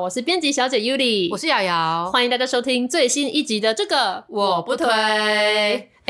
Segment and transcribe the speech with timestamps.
[0.00, 4.86] 我是编辑小姐 Yuli，我是瑶瑶，欢迎大家收听最新一集的这个我不推。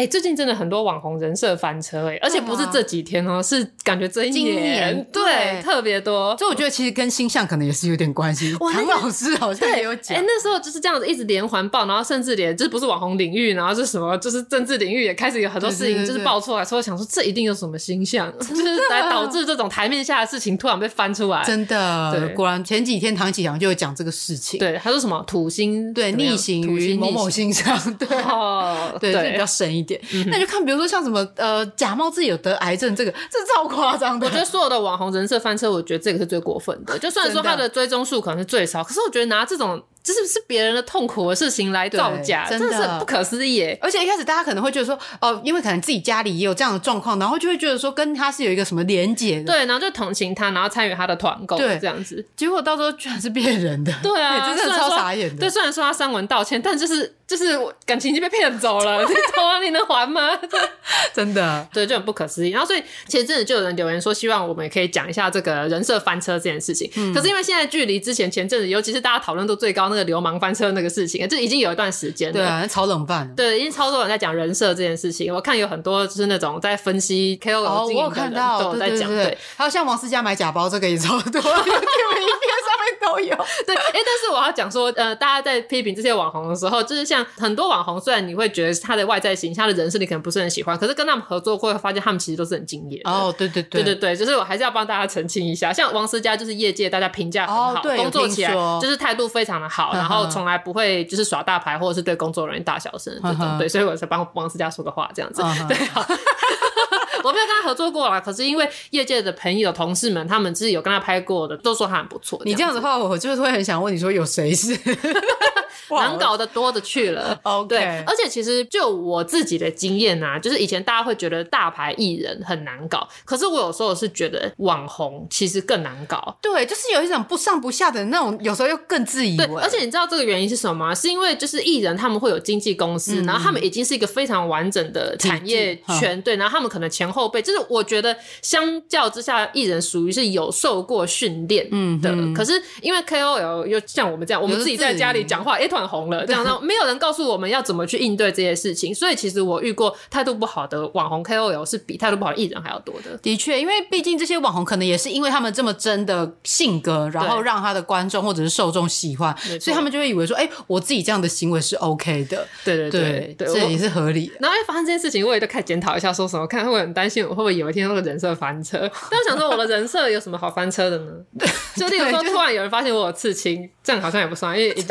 [0.01, 6.35] 哎、欸，最近真的很多网红人设翻车哎、欸，而且不是这几天哦、喔，是感觉这一年，今年对，对特别多。
[6.39, 8.57] 所以我觉得其实跟星象可能也是有点关系。
[8.73, 21.45] 唐老师好像也有讲，哎、欸，那时候就是这样子一直连环爆，然后甚至连就是不是网红领域，然后是什么就是政治领域也开始有很多事情就是爆出来，所以我想说这一定有什么星象， 就是来导致这种台面下的事情突然被翻出来。
[21.45, 24.59] 真的，对，果然前几天唐启阳就有讲这个事情。
[24.59, 29.90] 对，他说什么土星对逆行于某某星上，对，哦、对，对，比较神一点。
[30.13, 30.61] 嗯、那就看。
[30.65, 34.27] 比如说像什么呃假冒自己有得癌症，这个这超夸张的。
[34.27, 36.99] 我觉得所有的网红人设翻车，我觉得这个是最过分的。
[36.99, 39.83] 就算说他的追踪数可能是最少，可是我觉得拿这种。
[40.03, 43.79] 这是不是别人的痛苦的事情来造假，真的是不可思议耶！
[43.83, 52.25] 而且一开始大家可能会觉得说，哦，因为可能自己家里也有这样的状况，然后就会觉得说跟他是有一个什么连结的，对，然后就同情他，然后参与他的团购，对，这样子。
[52.37, 55.41] 结果到时候居然是骗人的，对啊， 真的超傻眼的。
[55.41, 60.31] 对，虽然说他删文道歉，但就是就是感情已经被骗走了， 啊，你能还吗？
[61.13, 62.51] 真的，对，就很不可思议。
[62.51, 66.91] 然后所以前阵子就有人留言说，希望我们也可以讲一下这个人设翻车这件事情。
[66.97, 70.71] 嗯、可是因为现在距离之前前阵子，尤其是大家讨论度最高那个流氓翻车。
[70.71, 72.33] 那个事情，这已经有一段时间了。
[72.33, 73.29] 对啊，超冷饭。
[73.35, 75.35] 对，已经超多人在讲人设这件事情。
[75.35, 79.09] 我看有很多就是那种在分析 KOL 哦，我有看到都在讲。
[79.11, 83.35] 对，还有像王思佳买假包这个也超多， 影片上面都有。
[83.67, 93.01] 对，哎，但是我要讲说，呃，大家在批评这些网红的时候，就是像很多网红，虽然你会觉得他的外在形象、他的人设你可能不是很喜欢，可是跟他们合作会发现他们其实都是很敬业。
[93.05, 101.41] 哦，对对对，对对对，就是我还是要帮大家澄清一下，像王思佳就是业界大家评价很好，工作起来就是态度非常的好，然后从来不会就是耍。
[101.43, 103.59] 大牌或者是对工作人员大小声这种，uh.
[103.59, 105.57] 对，所以我才帮王思佳说个话这样子，uh.
[105.67, 106.07] 对啊。
[107.25, 112.41] 我没有跟他合作过啦，可是因为业界的朋友、同事们，他们自己有跟他拍过的，都说他很不错。
[112.45, 114.77] 你这样子的话，我就是会很想问你说，有谁是
[115.99, 126.37] 难搞的多的去了 对，而且其实就我自己的经验啊，就是以前大家会觉得大牌艺人很难搞，可是我有时候是觉得网红其实更难搞。
[126.41, 129.47] 对，就是有一种不上不下的那种，有时候又更自以为。
[129.47, 130.95] 对，而且你知道这个原因是什么吗？
[130.95, 137.11] 是因为就是艺人他们会有经纪公司，嗯，然后他们已经是一个非常完整的产业圈，对，然后他们可能前。
[137.11, 141.65] 后辈就是我觉得相较之下，艺人属于是有受过训练
[142.01, 142.09] 的。
[142.09, 142.53] 嗯，可是
[142.83, 148.95] 因为 KOL 又像我们这样，我们自己在家里讲话一团红了，这样，没有人告诉我们要怎么去应对这些事情。
[148.95, 153.17] 所以其实我遇过态度不好的网红 KOL 是比态度不好的艺人还要多的。
[153.19, 162.47] 的确，因为毕竟这些网红可能也是因为他们这么真的性格，然后让他的观众或者是受众喜欢，所以他们就会以为说，哎、欸，我自己这样的行为是 OK 的。
[162.65, 164.31] 对对对对，这也是合理。
[164.41, 168.79] 然后一发生这件事情，我也都开始检讨一下，说什么看会很担心我会不会有一天那个人设翻车？
[169.11, 171.13] 但我想说，我的人设有什么好翻车的呢？
[171.77, 174.75] 就例如说，突然有人发现我有刺青，这样好像也不算，因为？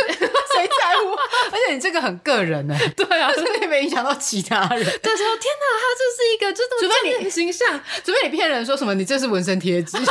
[1.51, 4.83] 而且你这个很个人呢、欸，对啊，所以没影响到其他人。
[4.83, 10.05] 对，说天哪，他这是一个这种正面形象，除非你骗人说什么你这是纹身贴纸，其 实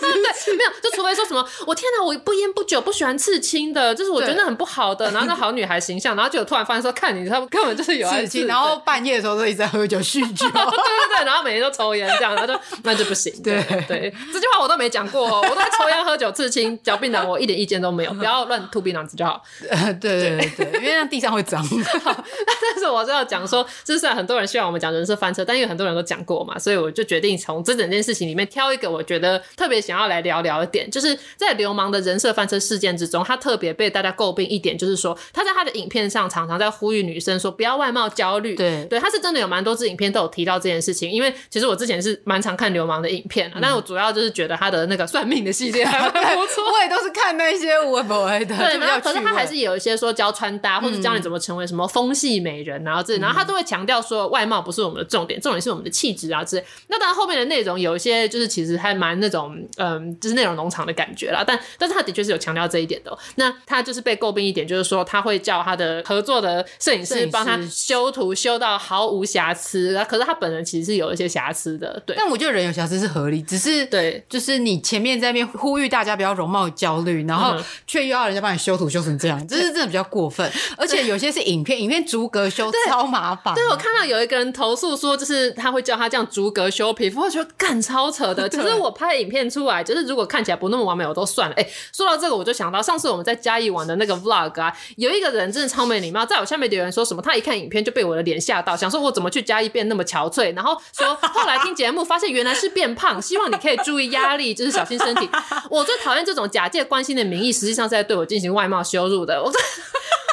[0.00, 9.24] 对，没有，就除非说什么我天哪，我不烟不酒不喜欢刺青的，就是我觉得那很不好的，然后那好女孩形象，然后就突然发现说看你，他们根本就是有刺青，然后半夜的。
[9.24, 10.76] 时候都一直在喝酒酗酒，对对
[11.16, 13.32] 对，然后每天都抽烟这样，然后就那就不行。
[13.42, 13.54] 对。
[13.88, 19.42] 对，这句话我都没讲过，我都在抽烟喝酒刺青嚼槟榔，我一点意见都没有，不要乱吐槟榔子就好。
[19.62, 19.70] 对
[20.10, 21.64] 对对对，因为那地上会脏。
[21.70, 38.54] 但是我是要讲说，就算很多人希望我们讲人设翻车，但因为很多人都讲过嘛，所以我就决定从这整件事情里面挑一个我觉得特别想要来聊聊的点，就是在流氓的人设翻车事件之中，他特别被大家诟病一点，就是说他在他的影片上常常在呼吁女生说不要外貌焦虑。
[38.54, 48.44] 对对，他是真的有蛮多支影片都有提到这件事情，因为其实我之前是蛮常看流氓的影片，嗯，但我主要就是觉得他的那个算命的系列还不错，我也都是看那些微博的。
[48.44, 56.64] 对，然后可是他还是有一些说教穿搭或者教你怎么成为什么风系美人，然后这，然后他都会强调说外貌不是我们的重点，重点是我们的气质啊之类。
[56.88, 61.42] 那当然后面的内容有一些就是其实还蛮那种嗯，就是内容农场的感觉啦。
[61.46, 63.18] 但但是他的确是有强调这一点的喔。
[63.36, 72.02] 那他就是被诟病一点，就是说他会叫他的合作的摄影师帮他修图修到毫无瑕疵，可是他本人其实是有一些瑕疵的。
[72.06, 77.56] 对，但我觉得人有瑕疵是合理，只是对，就是你前面在那边呼吁大家不要容貌焦虑，然后
[77.86, 80.50] 却又要人家帮你修图修成这样，这是真的比较过分。
[80.76, 83.54] 而且有些是影片，影片逐格修超麻烦。
[83.54, 88.48] 对，我看到有一个人投诉说，就是他会叫他这样逐格修皮肤，我觉得干超扯的。
[88.50, 91.54] 其实我拍影片出来，就是如果看起来不那么完美，我都算了。
[91.56, 105.28] 哎，说到这个，我就想到上次我们在嘉义玩的那个 vlog 啊，有一个人真的超没礼貌，在我下面留言说什么，他一看影片就被我的脸吓到，想说我怎么去嘉义变那么憔悴，然后说后来听节目发现原来是变胖，希望你可以注意压力，就是小心身体。
[105.70, 109.42] 我最讨厌这种假借关心的名义，实际上是在对我进行外貌羞辱的。
[109.42, 109.60] 我在，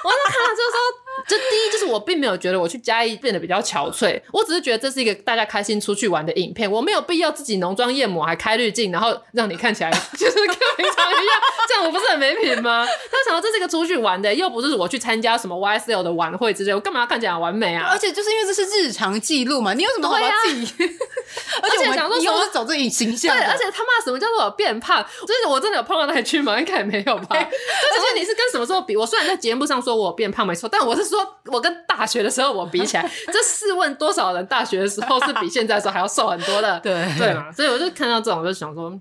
[0.04, 1.01] 我在看了之后说。
[1.28, 10.48] 这第一就是我并没有觉得我去嘉义变得比较憔悴，我只是觉得这是一个大家开心出去玩的影片，我没有必要自己浓妆艳抹还开滤镜，然后让你看起来 就是跟
[10.78, 12.86] 平常一样，这样我不是很没品吗？
[12.86, 17.88] 他想说这是一个出去玩的，又不是我去参加什么 YSL 的晚会之类，我干嘛要看起来完美啊？
[17.92, 20.74] 而且就是因为这是日常记录嘛，你有什么好自己？
[20.78, 20.92] 对啊、
[21.64, 25.04] 而且想说你又是走这种形象，对，而且他骂什么叫做我变胖？
[25.22, 26.60] 就是我真的有碰到那里去吗？
[26.60, 27.28] 应该也没有吧？
[27.32, 28.96] 而且你是跟什么时候比？
[28.98, 36.80] 我虽然在节目上说我变胖没错，但我是说我跟大学的时候我比起来，这试问多少人大学的时候是比现在的时候还要瘦很多的？
[36.82, 37.52] 对对嘛？
[37.52, 38.92] 所以我就看到这种，我就想说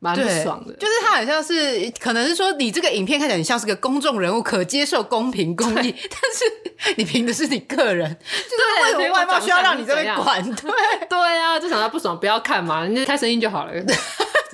[0.00, 0.72] 蛮爽的。
[0.74, 10.42] 就是他好像是，可能是说你这个影片看起来你像是个公众人物，可接受公平公义， 但是你凭的是你个人，就是为什么外貌需要让你这边管？
[10.56, 10.70] 对
[11.08, 13.72] 对啊，就想他不爽不要看嘛，你就开声音就好了。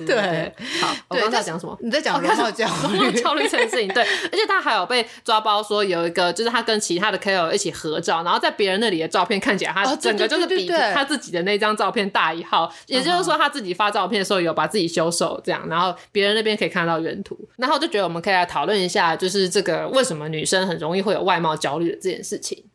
[0.05, 1.77] 对，好，我刚才讲什么？
[1.81, 3.87] 你在讲容貌焦虑， 焦虑这件事情。
[3.87, 12.71] 对，而且他还有被抓包，说有一个就是他跟其他的 KOL 一起合照，然后在别人那里的照片看起来，他整个就是比他自己的那张照片大一号。
[12.87, 17.37] 也就是说，他自己发照片的时候有把自己修瘦这样，然后别人那边可以看到原图。
[17.57, 22.65] 然后我就觉得我们可以来讨论一下，就是这个为什么女生很容易会有外貌焦虑的这件事情。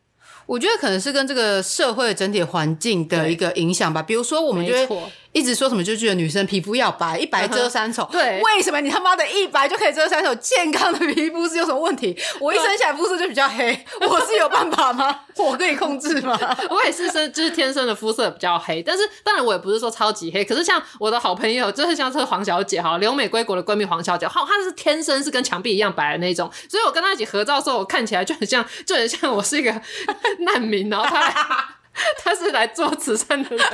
[0.45, 4.03] 我觉得可能是跟这个社会整体环境的一个影响吧。
[4.03, 4.97] 比如说，我们觉得。
[5.33, 8.07] 一直说什么就觉得女生皮肤要白，一白遮三丑。
[8.13, 10.35] 对，为什么你他妈的一白就可以遮三丑？
[10.35, 12.15] 健康的皮肤是有什么问题？
[12.39, 15.21] 我一生下来肤色就比较黑，我是有办法吗？
[15.39, 16.39] 我可以控制吗？
[16.69, 20.45] 我也是生就是天生的肤色比较黑，但是当然我也不是说超级黑。
[20.45, 29.73] 可是像我的好朋友，就是像这个黄小姐哈，留美归国的闺蜜黄小姐，哈，她是天生是跟墙壁一样白的那种，所以我跟她一起合照的时候，我看起来就很像，就很像我是一个
[30.41, 31.79] 难民，然后她
[32.23, 33.67] 她是来做慈善的人。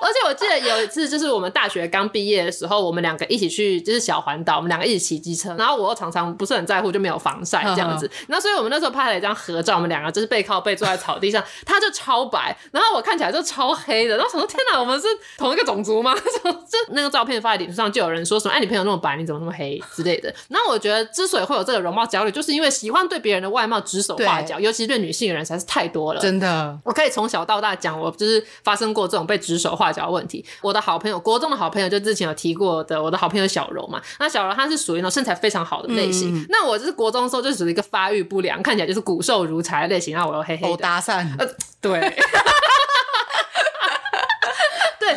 [0.00, 5.54] 而且我记得有一次，就是我们大学刚毕业的时候，我们两个一起去，就是小环岛，我们两个一起骑机车。
[5.56, 8.08] 然后我又常常不是很在乎，就没有防晒这样子。
[8.28, 14.16] 那所以我们那时候拍了一张合照，我们两个就是背靠背坐在草地上，他就超白，然后我看起来就超黑的。
[14.16, 16.14] 然后想说天哪，我们是同一个种族吗？
[16.14, 20.32] 就那个照片发在脸书上，就有人说什么哎，你朋友那么白，你怎么那么黑之类的。
[20.48, 26.20] 那我觉得之所以会有这个容貌焦虑，就是因为喜欢对别人的外貌指手画脚，尤其是对女性的人实在是太多了。
[26.20, 30.44] 真的，我可以从小到大讲，我就是发生过这种被指手画脚的问题。
[30.60, 34.02] 我的好朋友，国中的好朋友，就之前有提过的，我的好朋友小柔嘛。
[34.18, 36.34] 那小柔她是属于那种身材非常好的类型。
[36.34, 40.12] 嗯、那我就是国中的时候就属于一个发育不良，看起来就是骨瘦如柴的类型。
[40.12, 40.68] 然后我又黑黑的。
[40.70, 41.24] 欧搭讪。
[41.38, 41.48] 呃，
[41.80, 42.00] 对。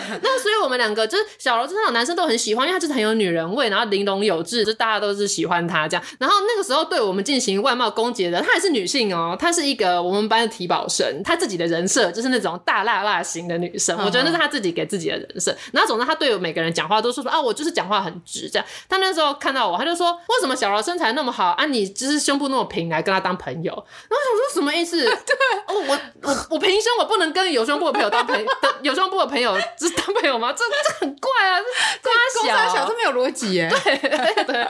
[0.22, 6.04] 那所以我们两个就是小柔，就是那种男生都很喜欢，因为他就是很有女人味，然后玲珑有致，就大家都是喜欢他这样。
[6.20, 15.56] 然后那个时候对我们进行外貌攻击的人，她也是女性哦，她是一个我们班的体保生，她自己的人设就是那种大辣辣型的女生，我觉得那是她自己给自己的人设。
[15.72, 18.68] 然后总之她对我每个人讲话都是说啊，我就是讲话很直这样。
[18.90, 23.72] 她那时候看到我，她就说为什么小柔身材那么好啊，你就是胸部那么平，来跟她当朋友？
[23.72, 25.04] 然后我想说什么意思？
[25.04, 25.36] 对，
[25.68, 28.46] 哦，我我我平胸，我不能跟有胸部的朋友当朋友，
[28.82, 30.54] 有胸部的朋友就是当朋友吗？
[30.54, 31.60] 这这很怪啊，
[32.02, 33.70] 这公差小，这没有逻辑耶。
[33.84, 33.98] 对
[34.44, 34.68] 对，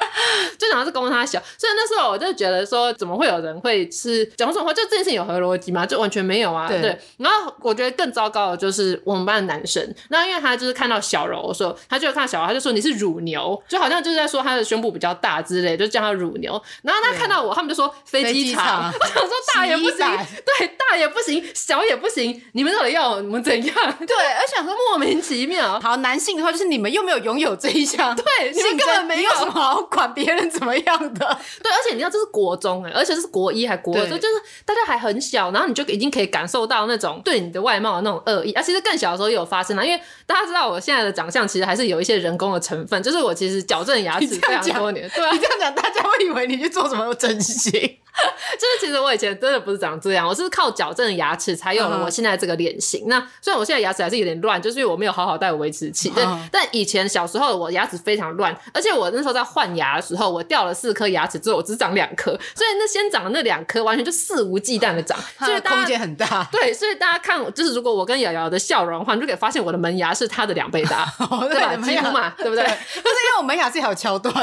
[0.57, 4.73] 就讲的是公差小，所以那时候我就觉得说，怎么会有人会是讲这种话？
[4.73, 5.85] 就这件事情有合逻辑吗？
[5.85, 6.67] 就完全没有啊。
[6.67, 6.99] 对，对。
[7.17, 16.61] 然后我觉得更糟糕的就是我们班的男生，那因为他就是看到小柔的时候，他就看到小柔，他就说你是乳牛，就好像就是在说他的胸部比较大之类，就叫他乳牛。
[16.83, 18.91] 然后他看到我，他们就说飞机场。
[18.91, 23.75] 我想说大也不行，对，大也不行，小也不行，你们到底要我们怎样？
[23.99, 25.79] 对，而且想说莫名其妙。
[25.79, 31.25] 好，男性的话就是你们又没有拥有这一项，对， 你们根本没有什么好管别人怎么样的。
[31.63, 38.51] 对，而且你知道这是国中哎，而且这是国一还国二，就是大家还很小，然后你就已经可以感受到那种对你的外貌的那种恶意。
[38.51, 45.09] 啊，其实更小的时候也有发生啊，因为大家知道我现在的长相其实还是有一些人工的成分，就是我其实矫正牙齿非常多年。
[45.15, 47.97] 对啊，你这样讲，大家会以为你去做什么整形。
[48.59, 53.05] 就是其实我以前真的不是长这样，我是靠矫正牙齿才有了我现在这个脸型。
[53.07, 56.09] 那虽然我现在牙齿还是有点乱，就是因为我没有好好戴维持器。
[56.09, 66.47] 对，但以前小时候我牙齿非常乱，而且我那时候在换牙的时候，我掉了四颗牙齿之后，我只长两颗，所以那先长的那两颗完全就肆无忌惮的长， 所以空间很大。
[66.51, 71.05] 对，所以大家看，就是如果我跟瑶瑶的笑容的话，你就可以发现我的门牙是她的两倍大，
[71.49, 71.75] 对吧？
[71.77, 72.63] 几乎嘛，对不对？
[72.63, 74.33] 就是因为我门牙是有桥段，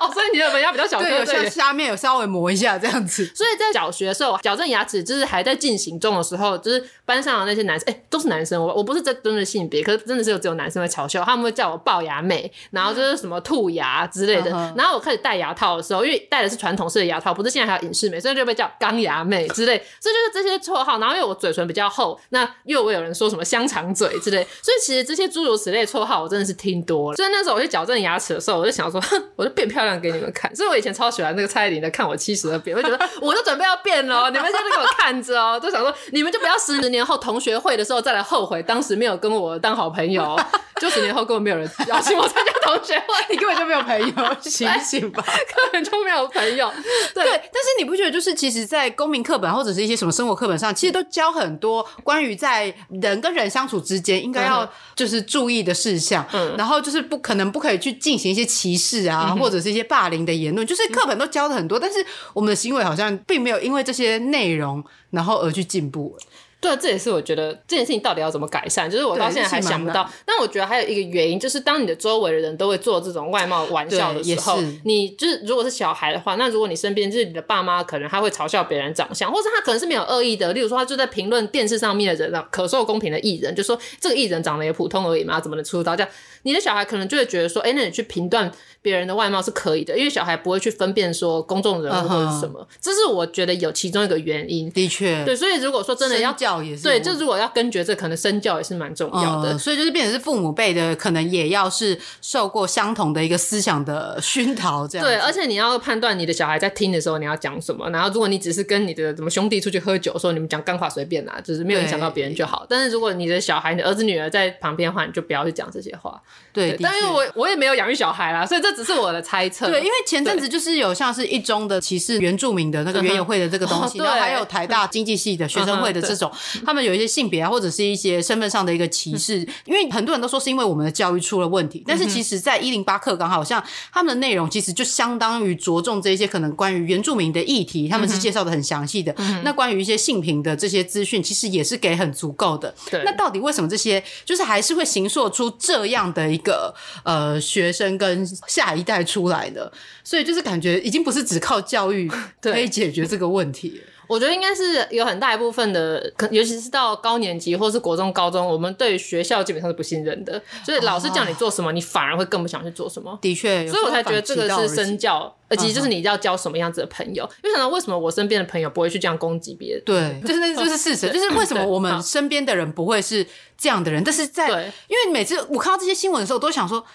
[0.00, 3.26] 哦，所以你的门牙比较小颗，对，有像下面有稍微磨一下这样子。
[3.34, 14.50] 所以在小学的时候，矫正牙齿就是还在进行中的时候，就是班上的那些男生，哎、欸，都是男生，我我不是在针对性别，可是真的是有只有男生会嘲笑，他们会叫我龅牙妹，然后就是什么兔牙之类的。
[14.76, 19.76] 然后我开始戴牙套的时候，因为戴的是传统式的牙套，不是现在还有隐适美，所以就被叫钢牙妹之类。
[20.00, 20.98] 所以就是这些绰号。
[20.98, 27.16] 然后因为我嘴唇比较厚，那因为我有人说什么香肠嘴之类，所以其实这些诸如此类的绰号我真的是听多了。
[27.16, 30.54] 所以那时候我去矫正牙齿的时候，我就想说，哼，我就变漂亮给你们看。
[30.54, 40.38] 所以我以前超喜欢那个蔡依林的《看我七十二变》，我就觉得我都准备要变了，你们现在给我看着哦，就想说你们就不要十年后同学会的时候再来后悔当时没有跟我当好朋友，
[40.80, 46.72] 就十年后根本没有人邀请我参加同学会，你根本就没有朋友， 醒醒吧， 根本就没有朋友。
[47.14, 66.16] 对，对，但是你不觉得就是其实，在公民课本或者是一些什么生活课本上，其实都教很多关于在人跟人相处之间应该要就是注意的事项，嗯，然后就是不可能不可以去进行一些歧视啊，嗯、或者是一些霸凌的言论，就是课本都教的很多，但是我们的行为好像并没有因为这些内容然后而去进步。
[66.60, 70.10] 对，这也是我觉得这件事情到底要怎么改善，就是我到现在还想不到。
[70.26, 80.52] 但我觉得还有一个原因，就是当你的周围的人都会做这种外貌玩笑的时候，你就是如果是小孩的话，那如果你身边就是你的爸妈，可能他会嘲笑别人长相，或者他可能是没有恶意的。
[80.52, 85.94] 例如说，他就在评论电视上面的人，可受公平的艺人，就说这个艺人长得也普通而已嘛，怎么能出道？
[85.94, 86.12] 这样
[86.48, 88.50] 你的小孩可能就会觉得说，哎，那你去评断。
[88.80, 92.78] 别人的外貌是可以的，因为小孩不会去分辨说公众人物或者什么，uh -huh.
[92.80, 94.70] 这是我觉得有其中一个原因。
[94.70, 99.52] 的确，对，所以如果说真的要教也是对，就如果要根绝这，可能身教也是蛮重要的。
[99.52, 105.04] Uh, 所以就是变成是父母辈的，可能也要是受过相同的一个思想的熏陶，这样。
[105.04, 112.64] 对，而且你要判断你的小孩在听的时候你要讲什么，然后如果你只是跟你的什么兄弟出去喝酒的时候，你们讲干话随便啦，就是没有影响到别人就好。
[112.68, 116.22] 但是如果你的小孩、你的儿子、女儿在旁边的话，你就不要去讲这些话。
[116.52, 119.66] 对，但因为我我也没有养育小孩啦，所以这只是我的猜测。
[119.66, 126.32] 对，因为前阵子就是有像是一中的歧视原住民的那个原友会的这个东西，然后还有台大经济系的学生会的这种，
[126.66, 129.46] 他们有一些性别啊或者是一些身份上的一个歧视。
[129.66, 139.14] 因为很多人都说是因为我们的教育出了问题，但是其实在一零八课纲好像他们的内容其实就相当于着重这些可能关于原住民的议题，他们是介绍的很详细的。
[139.44, 142.74] 那关于一些性平的这些资讯，其实也是给很足够的。
[142.90, 149.70] 对，那到底为什么这些就是还是会形塑出这样的一个呃学生跟下一代出来的？
[150.02, 152.10] 所以就是感觉已经不是只靠教育
[152.40, 153.80] 可以解决这个问题。
[154.08, 160.42] 我觉得应该是有很大一部分的，尤其是到高年级或是国中、高中，我们对学校基本上是不信任的。
[160.64, 163.16] 所以老师叫你做什么，你反而会更不想去做什么。
[163.22, 167.22] 的确，所以我才觉得这个是身教，而且就是你要交什么样子的朋友。
[167.44, 169.82] 因为想到为什么我身边的朋友不会去这样攻击别人？
[169.84, 174.02] 对， 就是那就是事实，就是为什么我们身边的人不会是这样的人？
[174.02, 176.88] 但是在因为每次我看到这些新闻的时候，我都想说这。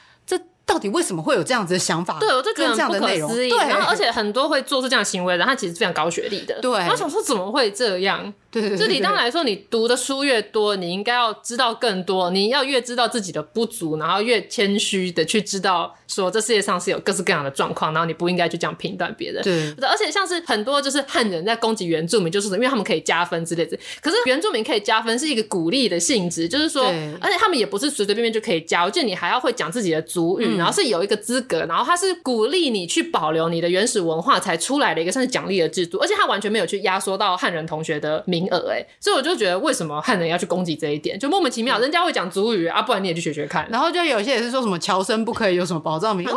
[0.73, 2.17] 到底为什么会有这样子的想法？
[2.19, 6.59] 对，我就觉得这样的内容，对，然后而且很多会做出这样行为的人，他其实非常高学历的。
[6.61, 8.33] 对，我想说怎么会这样？
[8.53, 19.43] 对对对，就理当来说，你读的书越多，你应该要知道更多，你要越知道自己的不足，然后越谦虚的去知道说这世界上是有各式各样的状况，然后你不应该去这样评断别人。
[19.43, 23.75] 对，而且像是很多就是汉人在攻击原住民，就是因为他们可以加分之类的。
[23.99, 26.85] 可是原住民可以加分是一个鼓励的性质，就是说，
[27.19, 28.83] 而且他们也不是随随便便就可以加。
[28.83, 41.79] 我记得你还要会讲自己的族语，嗯，然后是有一个资格，然后他是鼓励你去保留你的原始文化才出来的一个算是奖励的制度，而且他完全没有去压缩到汉人同学的名额，哎，所以我就觉得为什么汉人要去攻击这一点，就莫名其妙。
[41.79, 43.67] 人家会讲族语啊，不然你也去学学看。
[43.71, 46.31] 然后就有些也是说什么乔生不可以有什么保障名额，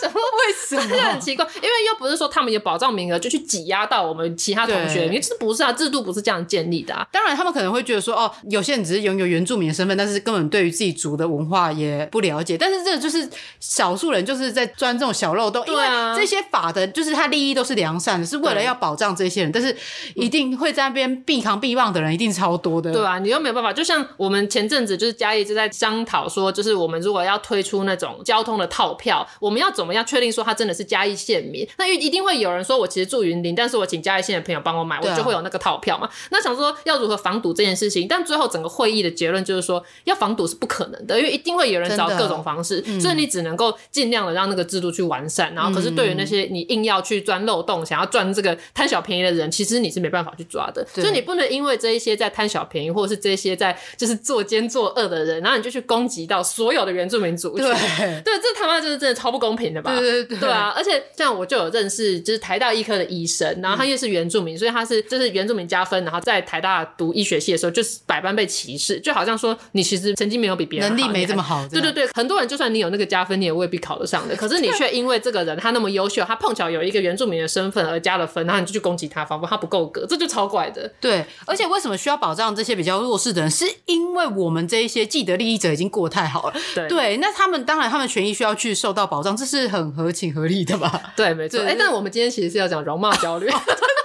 [0.00, 0.96] 什 么为什么？
[1.10, 5.72] 很奇怪，因为又不是说他们有保障名额就去挤压到我们其他同学，你是不是啊？
[5.72, 7.06] 制度不是这样建立的啊。
[7.10, 12.58] 当然，他们可能会觉得说，哦，有些人只是拥有原住民的身份，但是根本对于自己族的文化也不了解。
[12.58, 13.28] 但是这就是
[13.60, 15.64] 少数人，就是在钻这种小漏洞。
[15.66, 15.84] 因为
[16.16, 19.76] 这些法的，就是他利益都是良善的，是为了要保障这些人，但是
[20.14, 23.72] 一定会在那边避扛避忘的人一定超多的，对啊，你又没有办法。
[23.72, 31.66] 就像我们前阵子就是嘉义就在商讨说，就是我们如果要推出那种交通的套票，我们要怎么样确定说他真的是嘉义县民？
[31.76, 36.08] 那一定会有人说我其实住云林，但是我请嘉义县的朋友帮我买，我就会有那个套票嘛。
[36.30, 45.52] 那想说要如何防堵这件事情，但最后整个会议的结论就是说，要防堵是不可能的，因为一定会有人找各种方式，所以你只能够尽量的让那个制度去完善。
[45.52, 50.86] 然后，可是对于那些你硬要去钻漏洞、想要赚这个贪小便宜的人，其实你是没办法去抓的。
[50.94, 51.39] 所以你不能。
[51.40, 57.66] 不是因为这一些在贪小便宜，或者是这些在就是作奸作恶的人，然后你就去攻击到所有的原住民族群？
[57.66, 57.74] 对，
[58.22, 59.98] 对，这他妈就是真的超不公平的吧？
[59.98, 60.72] 对对对，对啊！
[60.76, 71.66] 而且像我就有认识，就是台大医科的医生，然后他因为是原住民，嗯、所以他是就是原住民加分，然后在台大读医学系的时候，就是百般被歧视，就好像说你其实成绩没有比别人好，能力没这么好。
[71.68, 74.36] 对对对，很多人就算你有那个加分，你也未必考得上的。
[74.36, 80.90] 可是你却因为这个人他那么优秀，他碰巧有一个原住民的身份而加了分，然后你就去攻击他，仿佛他不够格，这就超怪的。
[81.00, 83.50] 对，而且为什么需要保障这些比较弱势的人？
[83.50, 86.54] 是因为我们这一些既得利益者已经过太好了。
[86.74, 91.12] 对，对，那他们当然他们权益需要去受到保障，这是很合情合理的吧？
[91.16, 91.60] 对，没错。
[91.62, 93.48] 哎，但我们今天其实是要讲容貌焦虑。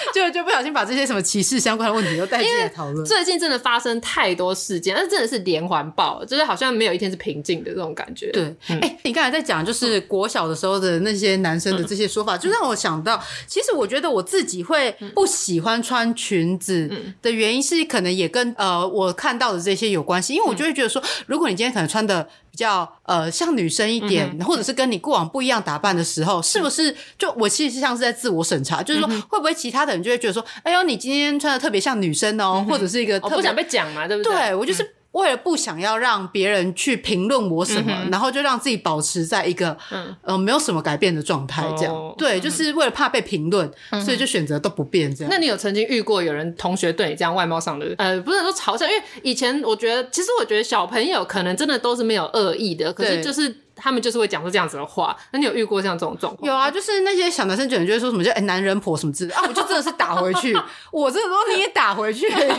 [0.14, 3.04] 就就不小心把这些什么歧视相关的问题都带进来讨论。
[3.04, 8.30] 最近真的发生太多事件，但是真的是连环爆，就是好像没有一天是平静的这种感觉。
[8.32, 16.90] 对，哎、嗯欸，你刚才在讲就是国小的时候的那些男生的这些说法，嗯、就让我想到，其实我觉得我自己会不喜欢穿裙子
[17.22, 22.28] 的原因是可能也跟呃我看到的这些有关系，因为我就会觉得说，如果你今天可能穿的。
[22.60, 34.34] 比较呃像女生一点，嗯、或者是跟你过往不一样打扮的时候，嗯、是不是就我其实是像是在自我审查，嗯、就是说会不会其他的人就会觉得说，哎呦你今天穿的特别像女生哦，嗯、或者是一个特别、哦、不想被讲嘛，对不对？
[34.34, 34.96] 对我就是。
[35.12, 45.28] 嗯为了不想要让别人去评论我什么，嗯、然后就让自己保持在一个嗯呃没有什么改变的状态，这样、哦、对，就是为了怕被评论，嗯、所以就选择都不变这样。
[45.28, 48.86] 那你有曾经遇过有人同学对你这样外貌上的呃不是说嘲笑？
[48.86, 53.52] 因为以前我觉得，其实我觉得小朋友可能真的都是没有恶意的，可是就是。
[53.82, 56.46] 他们就是会讲出这样子的话，那你有遇过像这种状况？
[56.46, 60.54] 有啊，就是那些小男生就会说什么叫哎、欸、男人婆什么之类啊，我就真的是打回去，
[60.92, 62.50] 我这个时候你也打回去，你知道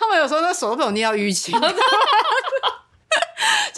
[0.00, 1.68] 他们有时候那手都被我捏到淤青， 就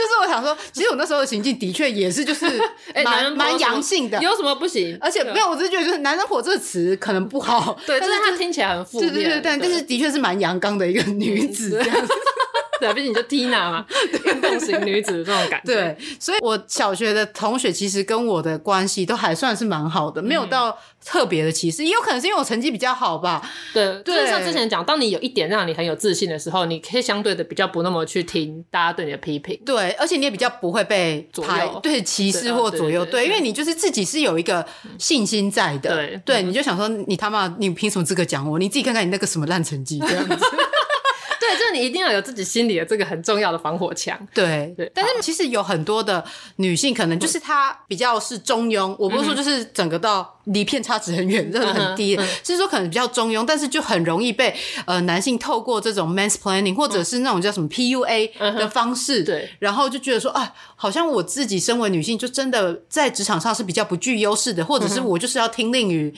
[0.05, 2.47] 是我想说，其实我那时候的情境的确也是就是
[3.05, 4.97] 蛮蛮阳性的，有什么不行？
[5.01, 12.15] 而且没有，我只是觉得就是男人婆这个词可能不好，对，但是他听起来很负面，对对对，但但是的确是蛮阳刚的一个女子这样子。
[12.81, 13.87] 对，毕竟你就 Tina 嘛，
[14.25, 15.75] 运动型女子的这种感觉。
[15.75, 21.85] 对，所以我小学的同学其实跟我的关系都还算是蛮好的，没有到特别的歧视。
[21.85, 23.43] 也有可能是因为我成绩比较好吧。
[23.73, 29.59] 对，对就是像之前讲，当你有一点让你很有自信的时候，你可以相对的比较不那么去听大家对你的批评。
[29.65, 33.05] 对，而且你也比较不会被左右，对歧视或左右。
[33.05, 34.65] 对，因为你就是自己是有一个
[34.99, 35.95] 信心在的。
[35.95, 38.59] 对，对，你就想说，你他妈，你凭什么资格讲我？
[38.59, 40.37] 你自己看看你那个什么烂成绩这样子。
[41.69, 44.19] 对，就你一定要有自己心里的这个很重要的防火墙。
[44.33, 46.25] 对对，但是其实有很多的
[46.57, 48.95] 女性，可能就是她比较是中庸。
[48.99, 54.55] 我不是说就是整个到离偏差值很远，真的很低，就是说可能比较中庸，但是就很容易被
[54.87, 66.13] 呃男性透过这种 mans planning 或者是那种叫什么 PUA 的方式，对，然后就觉得说啊，好像我自己身为女性，就真的在职场上是比较不具优势的，或者是我就是要听令于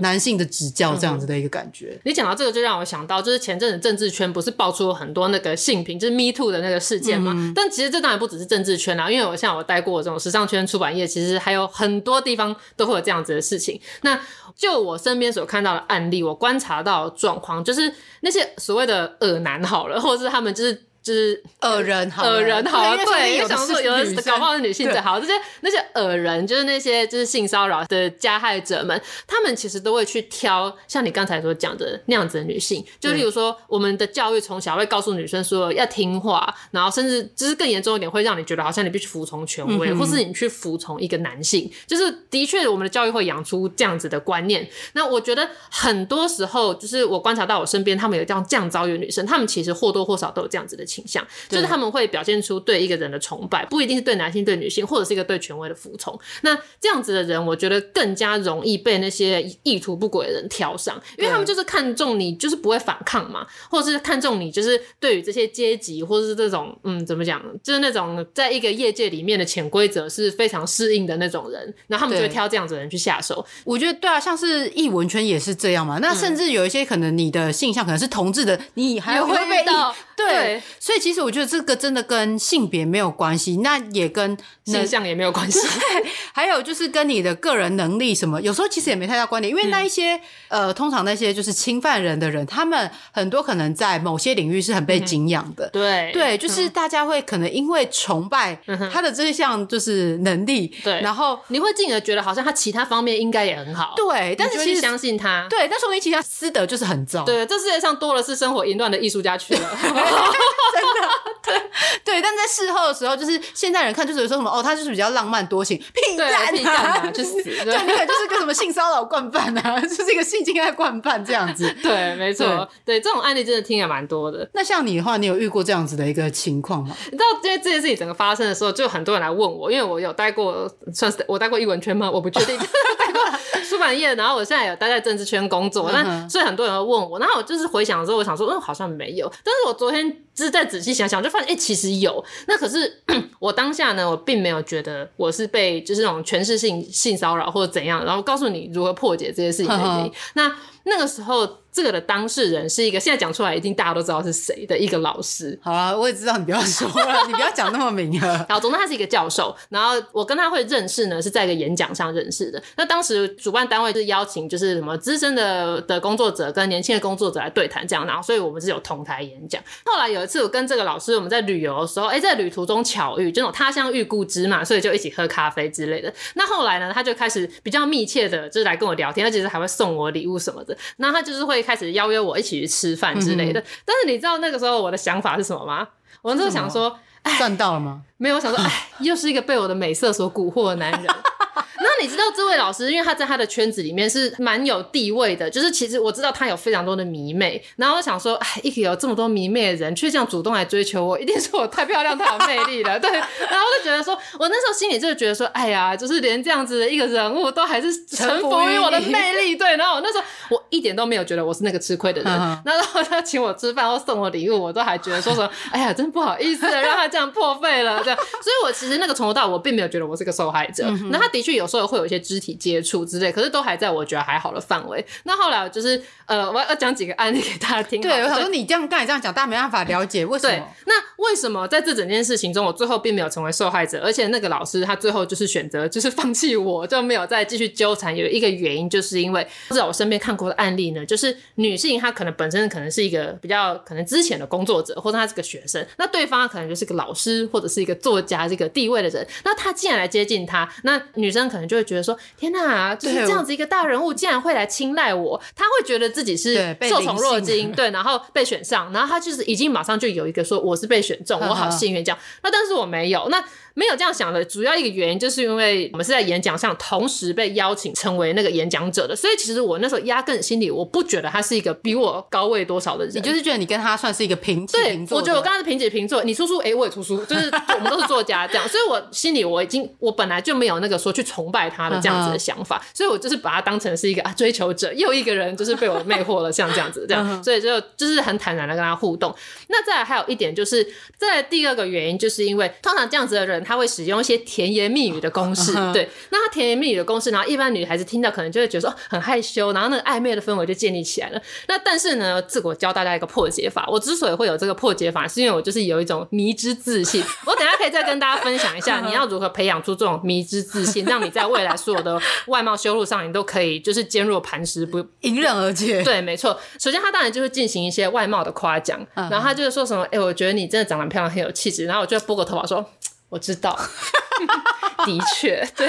[0.00, 1.98] 男性的指教这样子的一个感觉。
[2.04, 7.32] 你讲到这个，就让我想到，就是前阵子政治圈不是爆出了很多那个性平，就是 Me Too 的那个事件嘛。
[7.36, 13.65] 嗯、但其实这当然不只是政治圈啦，因为我像我待过这种时尚圈、出版业，其实还有很多地方都会有这样子的事情。
[14.02, 14.18] 那
[14.54, 20.85] 就我身边所看到的案例，我观察到状况，就是那些所谓的恶男好了，或者是他们就是。
[21.06, 25.20] 就是恶人好，恶人好，对，有想说有的搞不好是女性最好。
[25.20, 32.84] 这些那些恶人，就是那些就是性骚扰的加害者们，他们其实都会去挑像你刚才所讲的那样子的女性。
[32.98, 41.70] 就例如说，我们的教育从小会告诉女生说要听话，然后甚至就是更严重一点，会让你觉得好像你必须服从权威，或是你去服从一个男性。
[41.86, 44.68] 就是的确，我们的教育会养出这样子的观念。
[44.94, 50.95] 那我觉得很多时候，就是我观察到我身边他们有这样这样遭遇的女生，他们其实或多或少都有这样子的情。
[50.96, 56.18] 倾向就是他们会表现出对一个人的崇拜，不一定是对男性、对女性，或者是一个对权威的服从。
[56.42, 73.44] 那这样子的人，我觉得更加容易被那些意图不轨的人挑上，因为他们就是看中你，就是不会反抗嘛，或者是看中你，就是对于这些阶级或者是这种嗯，怎么讲，就是那种在一个业界里面的潜规则是非常适应的那种人，然后他们就会挑这样子的人去下手。
[73.64, 75.98] 我觉得对啊，像是艺文圈也是这样嘛。
[76.00, 80.62] 那甚至有一些可能你的性向可能是同志的，你还会被到对。
[80.80, 85.60] 所以其实我觉得这个真的跟性别没有关系，那也跟性向也没有关系。
[86.32, 89.50] 还有就是跟你的个人能力什么，有时候其实也没太大关联。
[89.50, 90.14] 因为那一些、
[90.48, 95.66] 嗯、呃，通常那些就是侵犯人的人，他们很多可能在某些领域是很被敬仰的。
[95.66, 98.58] 嗯、对对，就是大家会可能因为崇拜
[98.92, 103.94] 他的这一项就是能力，对、嗯，然后你会进而觉得好像他其他方面应该也很好。
[103.96, 107.24] 对，但是其实相信他，对，但说明其他私德就是很糟。
[107.24, 109.78] 对，这世界上多的是生活淫乱的艺术家去了。
[110.74, 111.08] 真的，
[111.42, 111.62] 对
[112.04, 112.22] 对。
[112.22, 117.42] 但在事后的时候，就是现在人看，就是说什么哦，他就是比较浪漫多情， 屁蛋啊，屁蛋啊，去死！
[117.42, 121.70] 对，就是个什么性骚扰惯犯啊，就是一个性侵害惯犯这样子。
[121.82, 124.48] 对，没错，对这种案例真的听也蛮多的。
[124.54, 126.96] 那像你的话，你有遇过这样子的一个情况吗？
[127.10, 132.10] 你知道，因为这件事情整个发生的时候，就很多人来问我，因为我有待过，算是我待过艺文圈吗？
[132.10, 132.58] 我不确定。
[132.58, 133.22] 待过
[133.68, 139.30] 出版业，然后我现在有待在政治圈工作，那、嗯、所以很多人会问我，然后我就是回想的时候，我想说，嗯，好像没有。
[139.44, 142.24] 但是我昨天 ten 就是再仔细想想，就发现，哎、欸，其实有。
[142.46, 143.02] 那可是
[143.40, 150.12] 我当下呢，我并没有觉得我是被就是那种权势性性骚扰或者怎样，然后告诉你如何破解这些事情的原因。
[150.34, 151.58] 那那个时候。
[151.76, 155.60] 这个的当事人是一个现在讲出来一定大家都知道是谁的一个老师。
[155.62, 158.46] 好啊，我也知道，你不要说了，你不要讲那么明啊。
[158.48, 159.54] 然后，总之他是一个教授。
[159.68, 162.62] 然后我跟他会认识呢，是在一个演讲上认识的。
[162.78, 168.06] 那当时主办单位是邀请，就是什么资深的的工作者跟年轻的工作者来对谈这样。
[168.06, 169.62] 然后，所以我们是有同台演讲。
[169.84, 176.12] 后来有一次，我跟这个老师我们在旅游的时候，哎，在旅途中巧遇，这种他乡遇故知嘛，所以就一起喝咖啡之类的。
[176.34, 180.76] 那后来呢，他就开始比较密切的，就是来跟我聊天，他其实还会送我礼物什么的。
[180.96, 182.56] 那他就是会开始邀约我一起。
[182.56, 185.86] 去吃饭之类的，嗯、但是你知道那个时候我的想法是什么吗？
[186.22, 186.98] 我就想说，
[187.36, 188.00] 赚到了吗？
[188.16, 191.14] 没有，我想说，哎，又是一个被我的美色所蛊惑的男人。
[191.80, 203.10] 那你知道这位老师，因为他在他的圈子里面是蛮有地位的，就是其实我知道他有非常多的迷妹，然后我想说，哎，一个有这么多迷妹的人，却这样主动来追求我，一定是我太漂亮、太有魅力了，对。
[203.10, 209.76] 然后我就觉得说，我那时候心里就觉得说，哎呀，就是连这样子的一个人物都还是臣服于我的魅力，对。
[209.76, 212.32] 然后我那时候我一点都没有觉得我是那个吃亏的人，
[212.64, 218.16] 那然后他请我吃饭或送我礼物，我都还觉得说什么，哎呀，真不好意思，让他这样破费了，这样。
[218.16, 221.86] 所以我其实那个从头到尾我并没有觉得我是个受害者，那他的确有时候。
[221.86, 225.06] 会有一些肢体接触之类，可是都还在我觉得还好的范围。
[225.22, 228.00] 那后来就是呃，我要讲几个案例给大家听。
[228.00, 230.56] 对，我想说你这样刚才这样讲，大家没办法了解为什么。
[230.56, 238.16] 对，那为什么在这整件事情中，我最后并没有成为受害者，而且那个老师他最后就是选择就是放弃我，就没有再继续纠缠。
[238.16, 263.44] 有一个原因，就是因为至少我身边看过的案例呢，就是女性她可能本身可能是一个比较可能之前的工作者，或者她是个学生，那对方可能就是个老师或者是一个作家这个地位的人，那他既然来接近她，那女生可能就会觉得说，天哪，就是这样子一个大人物，竟然会来青睐我，他会觉得自己是受宠若惊，对，然后被选上，然后他就是已经马上就有一个说我是被选中，我好幸运这样，那但是我没有，那。
[263.76, 275.20] 没有这样想的主要一个原因，就是因为我们是在演讲上同时被邀请成为那个演讲者的，所以其实我那时候压根心里我不觉得他是一个比我高位多少的人，你就是觉得你跟他算是一个平起平坐。
[275.20, 289.34] 对，我觉得我跟他是平起平坐，你出书，哎，我也出书，就是我们都是作家这样，所以我心里我已经我本来就没有那个说去崇拜他的这样子的想法，所以我就是把他当成是一个啊追求者，又一个人就是被我魅惑了，像这样子这样，所以就就是很坦然的跟他互动。
[289.68, 290.82] 那再来还有一点就是，
[291.18, 294.36] 再来第二个原因就是因为通常这样子的人他会使用一些。
[294.46, 295.92] 甜言蜜语的公式，uh.
[295.92, 301.42] 对，那他甜言蜜语的公式，然后一般女孩子听到可能就会觉得说很害羞，然后那个暧昧的氛围就建立起来了。
[301.66, 303.84] 那但是呢，自我教大家一个破解法。
[303.90, 307.24] 我之所以会有这个破解法，是因为我就是有一种迷之自信。
[307.44, 316.04] 我等下可以再跟大家分享一下，你要如何培养出这种迷之自信，让你在未来所有的外貌修路上，你都可以就是坚若磐石，不迎刃而解。
[316.04, 316.56] 对，没错。
[316.78, 321.86] 首先，他当然就是进行一些外貌的夸奖，然后他就是说什么，哎、欸，我觉得你真的长得漂亮，很有气质。
[321.86, 322.84] 然后我就拨个头发说，
[323.28, 323.78] 我知道。
[325.04, 325.88] 的确，对，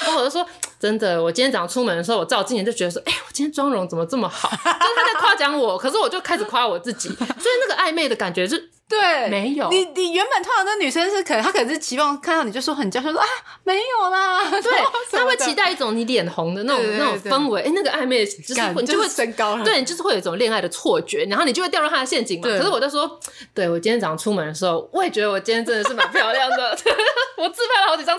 [0.00, 0.46] 然后我就说，
[0.78, 4.48] 真的，我今天早上出门的时候，我照镜子就觉得说，哎、欸，我今天妆容怎么这么好？
[4.50, 8.70] 就是他在夸奖我，可是我就开始夸我自己，所以那个暧昧的感觉是。
[8.88, 9.70] 对，没有。
[9.70, 13.26] 你，你原本通常那女生是可能，她可能是期望看到你就说很娇羞，说啊
[13.64, 14.70] 没有啦，对，
[15.10, 22.48] 她会期待一种你脸红的那种那种氛围，哎，那个暧昧就是你就会升高，对，你就是会有一种恋爱的错觉，然后你就会掉入他的陷阱嘛。
[22.48, 23.18] 可是我就说，
[23.54, 26.76] 对我今天早上出门的时候，我也觉得我今天真的是蛮漂亮的，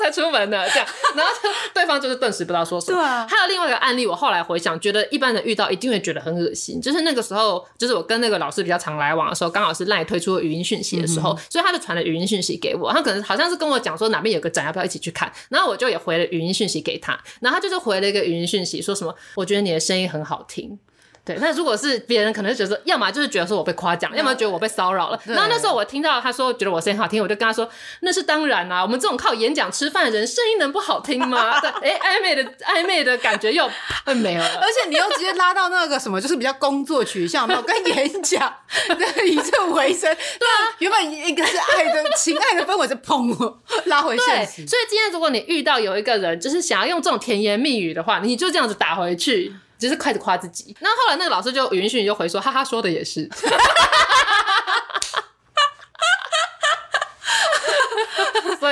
[0.04, 1.32] 才出门的，这样， 然后
[1.74, 2.98] 对方就是顿时不知道说什么。
[2.98, 10.64] 对啊，还有另外一个案例，我后来回想，觉得一般人遇到一定会觉得很恶心，就是那个时候，就是我跟那个老师比较常来往的时候，刚好是赖推出语音。
[10.64, 15.30] 讯息的时候，所以他就传了语音讯息给我，他可能好像是跟我讲说哪边有个展，要不要一起去看？
[15.50, 20.80] 然后我就也回了语音讯息给他，然后他就是回了一个语音讯息，说什么我觉得你的声音很好听。
[21.26, 25.18] 对，那如果是别人，可能觉得说，要么就是觉得说我被夸奖，要么觉得我被骚扰了。
[25.26, 27.70] 然后那时候我听到他说觉得我声音好听，我就跟他说，
[28.02, 31.58] 那是当然啦、啊，我们这种靠演讲吃饭的人，声音能不好听吗？
[31.82, 33.70] 对，哎、欸，暧昧的暧昧的感觉又
[34.18, 38.54] 没有了，而且你又直接拉到那个什么，就是比较工作取向，没有跟演讲
[38.90, 40.14] 对以这为生。
[40.38, 43.56] 对啊，原本一个是爱的情爱的氛围，就砰
[43.86, 44.68] 拉回现实。
[44.68, 49.56] 所以今天如果你遇到有一个人，就是想要用这种甜言蜜语的话，你就这样子打回去。
[49.84, 53.30] 只是开始夸自己，那后来那个老师就允许你就回说，哈哈，说的也是。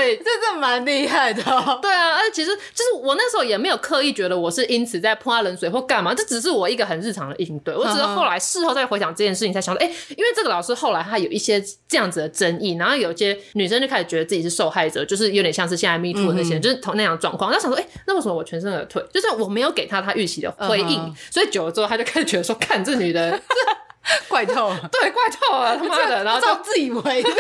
[0.06, 1.42] 以这这蛮厉害的。
[1.82, 7.76] 对啊，而且其实就是我那时候也没有刻意觉得我是因此在泼他冷水或干嘛，这只是我一个很日常的应对。
[7.76, 17.52] 我只是后来事后再回想这件事情，才想到，哎、欸，因为这个老师后来他有一些这样子的争议，然后有些女生就开始觉得自己是受害者，就是有点像是现在 Me Too 的那些就是同那样状况。
[17.52, 19.04] 他想说，哎、欸，那为什么我全身而退？
[19.14, 23.40] 就是我没有给他他预期的回应，嗯、所以久了之后，他就开始觉得说， 看这女的
[24.30, 27.32] 怪透了，对，怪透了，他妈的，然后就自以为，对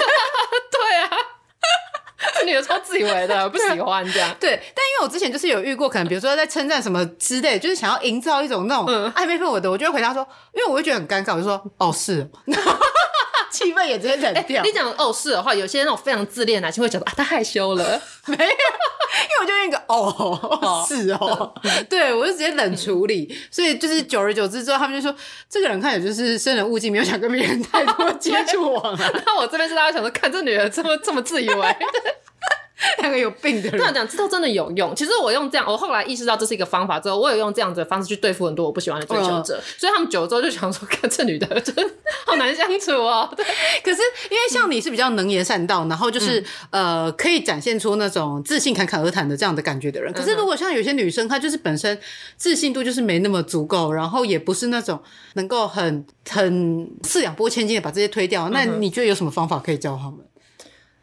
[1.03, 1.09] 啊。
[2.37, 4.35] 这女的超自以为的，不喜欢这样。
[4.39, 12.29] 对，但因为我之前就是有遇过，可能比如说在称赞什么之类，就是想要营造一种那种暧昧氛围的，我就会回答说，因为我会觉得很尴尬，我就说哦是，
[13.51, 14.63] 气氛也直接冷掉。
[14.63, 18.51] 欸、你讲哦是的话，有些那种非常自恋的男性会觉得啊他害羞了， 没有，
[19.41, 21.53] 我就一个哦 是哦，
[21.89, 23.35] 对我就直接冷处理。
[23.49, 25.17] 所以就是久而久之之后，他们就说
[25.49, 29.11] 这个人看起来就是生人勿近，没有想跟别人太多接触往来。
[29.25, 31.75] 那我这边是大家想说，看这女人这么这么自以为。
[32.99, 34.95] 两个有病的人，这样讲，这套真的有用。
[34.95, 39.57] 其实我用这样，我后来意识到这是一个方法之后，我有用这样子的方式去对付很多我不喜欢的追求者。
[39.57, 41.75] 嗯、所以他们久了之后就想说，看这女的真
[42.25, 43.31] 好难相处哦。
[43.35, 43.45] 对，
[43.83, 50.11] 可是因为像你是比较能言善道，嗯、然后就是呃，可以展现出那种自信侃侃而谈的这样的感觉的人。
[50.13, 51.99] 可是如果像有些女生，她就是本身
[52.37, 54.99] 自信度就是没那么足够，然后也不是那种
[55.33, 60.19] 能够很很四两拨千斤的把这些推掉，那你觉得有什么方法可以教他们？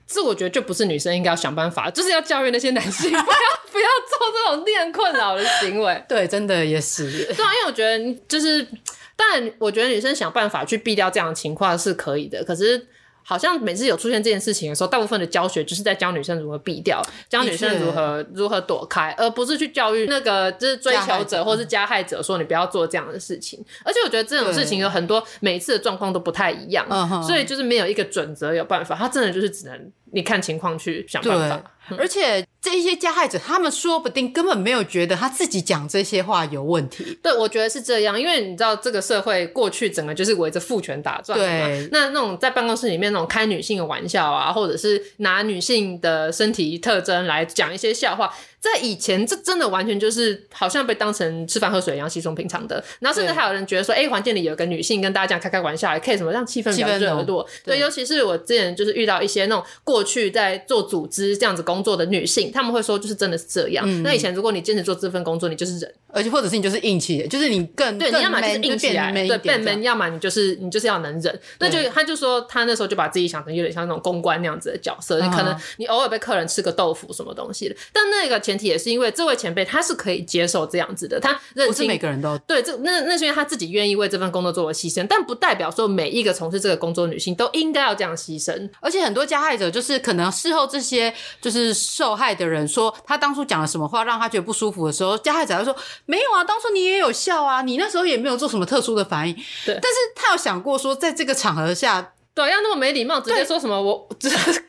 [0.09, 6.03] 这我觉得就不是女生应该要想办法，就是要教育那些男性 不要不要做这种令人困扰的行为。
[6.09, 7.09] 对，真的也是。
[7.27, 8.67] 对啊，因为我觉得就是，
[9.15, 12.87] 当然，我觉得女生想办法去避掉这样的情况是可以的，可是。
[13.29, 23.63] 好像每次有出现这件事情的时候，大部分的教学就是在教女生如何避掉，教女生如何如何躲开，而不是去教育那个就是追求者或是加害者说你不要做这样的事情。
[23.85, 26.87] 而且我觉得这种事情有很多每一次的状况都不太一样，
[27.23, 31.63] 所以就是没有一个准则有办法，他真的就是只能你看情况去想办法。
[31.97, 37.19] 而且这一些加害者，他们说不定根本没有觉得他自己讲这些话有问题。
[37.23, 41.45] 对，我觉得是这样，因为你知道这个社会过去整个就是围着父权打转嘛。
[41.45, 41.89] 对。
[41.93, 48.35] 那那种在办公室里面那种开女性的玩笑啊，或者是拿女性的身体特征来讲一些笑话。
[48.61, 52.83] 在以前，这真的完全就是好像被当成吃饭喝水一样稀松平常的。
[53.01, 57.43] 然后甚至还有人觉得说，哎对，环境里有个女性跟大家这样开开玩笑，也可以什么让气氛比较热络。
[57.65, 63.85] 对，对，尤其是我之前就是遇到一些那种过去在做组织这样子工作的女性，他们会说，就是真的是这样。
[63.87, 71.41] 嗯、那以前如果你坚持做这份工作，你就是人，而且或者是你就是硬气，就是你更对，你要么就是硬起来，对，变 man，要么你就是你就是要能忍。
[71.61, 79.29] 那就他就说，他那时候就把自己想成有点像那种公关那样子的角色，你可能你偶尔被客人吃个豆腐什么东西的，但那个前提也是因为这。
[79.29, 88.67] 位前辈他是可以接受这样子的，他认清，不是每个人都对这那那是因为他自己愿意为这份工作做了牺牲，但不代表说每一个从事这个工作的女性都应该要这样牺牲。
[88.81, 99.35] 而且很多加害者就是可能事后这些就是受害的人说他当初讲了什么话让他觉得不舒服的时候，加害者会说没有啊，当初你也有笑啊，你那时候也没有做什么特殊的反应。
[99.67, 102.15] 对，但是他有想过说在这个场合下。
[102.39, 104.09] 对，要那么没礼貌，直接说什么对我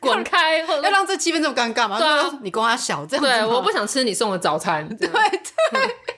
[0.00, 1.98] 滚开，或者要让这气氛这么尴尬吗？
[2.00, 3.30] 对啊，你跟他小这样子。
[3.30, 4.88] 对，我不想吃你送的早餐。
[4.96, 5.16] 对对，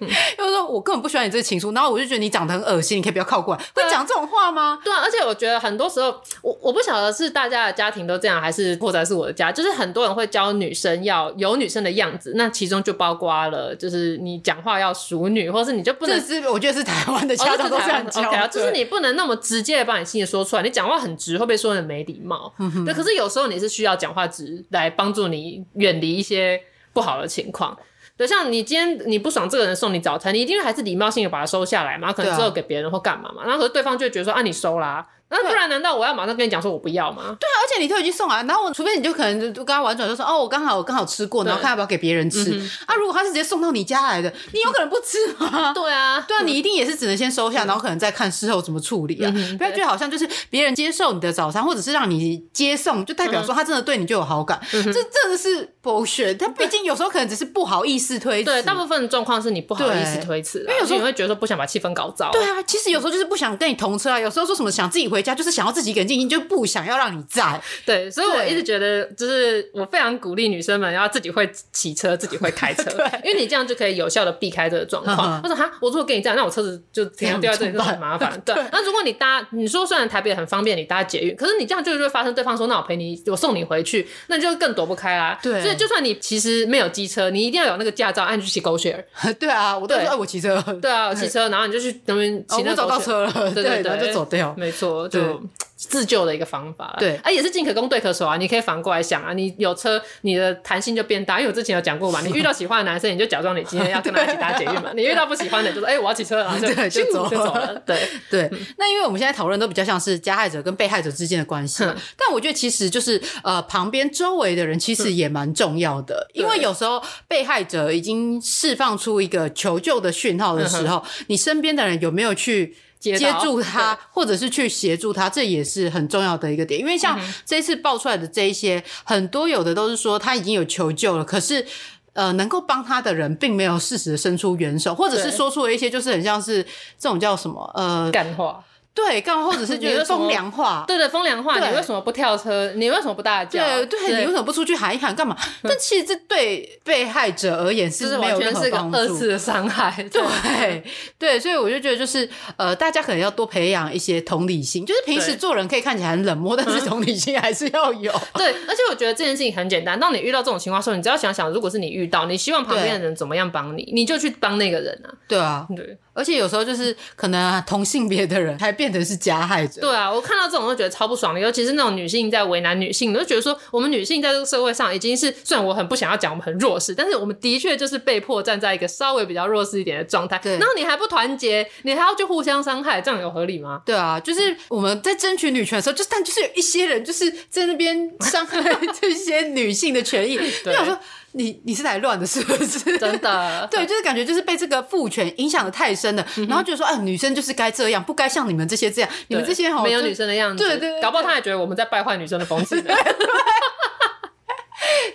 [0.68, 3.62] 我根本不喜欢你这个情书，然后我就觉得你长得很恶心，你可以不要靠过来。
[3.74, 4.78] 会讲这种话吗？
[4.82, 6.08] 对啊，而且我觉得很多时候，
[6.40, 16.18] 我我不晓得是大家的家庭都这样，还是或者是我的家，就是很多人会教女生要有女生的样子，那其中就包括了，就是你讲话要淑女，或是你就不能。
[16.18, 21.42] 这是我觉得是台湾的家长都这样教，哦、就是你不能那么直接的把你心里说出来，你讲话很直。
[21.42, 22.94] 会被说的没礼貌，嗯、哼对。
[22.94, 26.60] 可是有时候你是需要讲话直来帮助你远离一些
[26.92, 27.76] 不好的情况。
[28.22, 32.12] 对，像你今天你不爽这个人送你早餐，你一定还是礼貌性的把它收下来嘛？
[32.12, 33.42] 可能之后给别人或干嘛嘛？
[33.44, 35.06] 然后可是对方就会觉得说啊，你收啦、啊。
[35.32, 37.36] 那不然难道我要马上跟你讲说我不要吗？
[37.40, 42.44] 对啊，而且你都已经送来，然后我除非你就可能就跟他婉转就说哦，我刚好我刚好吃过，然后看要不要给别人吃。
[42.44, 45.72] 对啊，如果他是直接送到你家来的，你有可能不吃吗？
[45.72, 49.32] 对啊，对啊，你一定也是只能先收下，然后可能再看事后怎么处理啊。
[49.56, 54.60] 不要觉得好像就是别人接受你的早餐，或者是让你接送，就代表说他真的对你就有好感。
[54.70, 56.38] 这真的是 bullshit。
[56.38, 58.50] 他毕竟有时候可能只是不好意思推辞。
[58.50, 62.30] 对，大部分的状况是你不好意思推辞，因为有时候你会觉得说不想把气氛搞糟。
[62.32, 66.12] 对啊，其实有时候就是不想跟你同车啊，有时候说什么想自己回家，就是想要自己一个人。
[66.28, 72.84] 就不想要让你在， 对，所以我一直觉得，就是我非常鼓励女生们要自己会骑车，自己会开车，
[73.24, 75.40] 因为你这样就可以有效的避开这个状况。
[75.42, 78.40] 我说哈，我如果跟你这样，那我车子就停掉在 这里就很麻烦。
[78.44, 85.38] 对，那如果你搭，你说虽然台北很方便，你搭捷运，可是你这样就会发生对方说，那我陪你，我送你回去，那你就更躲不开啦。
[85.42, 89.02] 对，所以就算你其实没有机车，你一定要有那个驾照，按去骑 GoShare。
[89.38, 90.60] 对啊，我都说我骑车。
[90.82, 94.54] 对啊，我骑车，然后你就去那边骑，那找到车了，对对对，就走掉。
[94.58, 95.42] 没错，就。
[95.84, 96.94] 自救的一个方法。
[96.96, 98.36] 对，啊，也是进可攻退可守啊。
[98.36, 101.40] 你可以反过来想啊，你有车，你的弹性就变大。
[101.40, 104.92] 因为我之前有讲过嘛，你遇到喜欢的男生，你就假装你今天要 跟他一起搭捷运嘛。
[104.94, 107.82] 你遇到不喜欢的，就说哎、欸，我要骑车了，然 后就就走就走了。
[107.84, 107.98] 对
[108.30, 111.82] 对、嗯，那因为我们现在讨论都比较像是加害者跟被害者之间的关系，
[112.16, 122.76] 但我觉得其实就是呃，旁边周围的人其实也蛮重要的，因为有时候被害者已经释放出一个求救的讯号的时候，你身边的人有没有去
[123.10, 126.78] 接住他，或者是去协助他，这也是很重要的一个点。
[126.78, 131.66] 因为像这一次爆出来的这一些，很多有的都是说他已经有求救了，可是
[132.12, 136.62] 呃，能够帮他的人并没有适时的伸出援手，或者是说出了一些就是很像是
[136.98, 138.62] 这种叫什么呃干话。
[138.94, 141.58] 对，刚或者是觉得 风凉话，对对，风凉话。
[141.58, 142.72] 你为什么不跳车？
[142.76, 143.64] 你为什么不大叫？
[143.64, 145.14] 对对，你为什么不出去喊一喊？
[145.14, 145.36] 干嘛？
[145.62, 149.90] 但其实这对被害者而言是没有任何帮助，二次的伤害。
[150.10, 150.82] 对
[151.18, 158.12] 对，所以我就觉得就是呃，大家可能要多培养一些同理心，就是平时做人可以看起来很冷漠，但是同理心还是要有。
[158.34, 159.98] 对，而且我觉得这件事情很简单。
[159.98, 165.08] 当你遇到这种情况的时候，你只要想想，如果是你遇到，你希望旁边的人怎么样帮你，你就去帮那个人啊。
[165.26, 165.96] 对啊，对。
[166.14, 169.80] 而且有时候就是可能同性别的人还变成是加害者。
[169.80, 180.38] 对啊，我看到这种都觉得超不爽的，尤其是那种女性在为难女性，我就觉得说我们女性在这个社会上已经是，虽然我很不想要讲我们很弱势，但是我们的确就是被迫站在一个稍微比较弱势一点的状态。
[180.38, 183.82] 对，然后你还不团结，你还要去互相伤害，这样有合理吗？
[183.86, 188.60] 对啊，就是我们在争取女权的时候，就但就是有一些人就是在那边伤害
[189.00, 190.36] 这些女性的权益。
[190.62, 190.98] 对，我说。
[191.34, 192.78] 你你是来乱的，是不是？
[192.98, 202.94] 真的，对，就是感觉就是被这个父权影响的太深了，嗯、然后就说，哎，女生就是该这样，不该像你们这些这样，你们这些好没有女生的样子，对对，对，搞不好他还觉得我们在败坏女生的风气呢。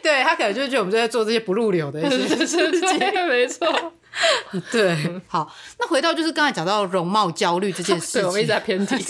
[0.01, 3.93] 对，他可能就是觉得我们在做这些不入流的一些 事情，没错。
[4.71, 8.95] 对，好，那回到就是刚才讲到容貌焦虑这件事情，我们一直在偏题。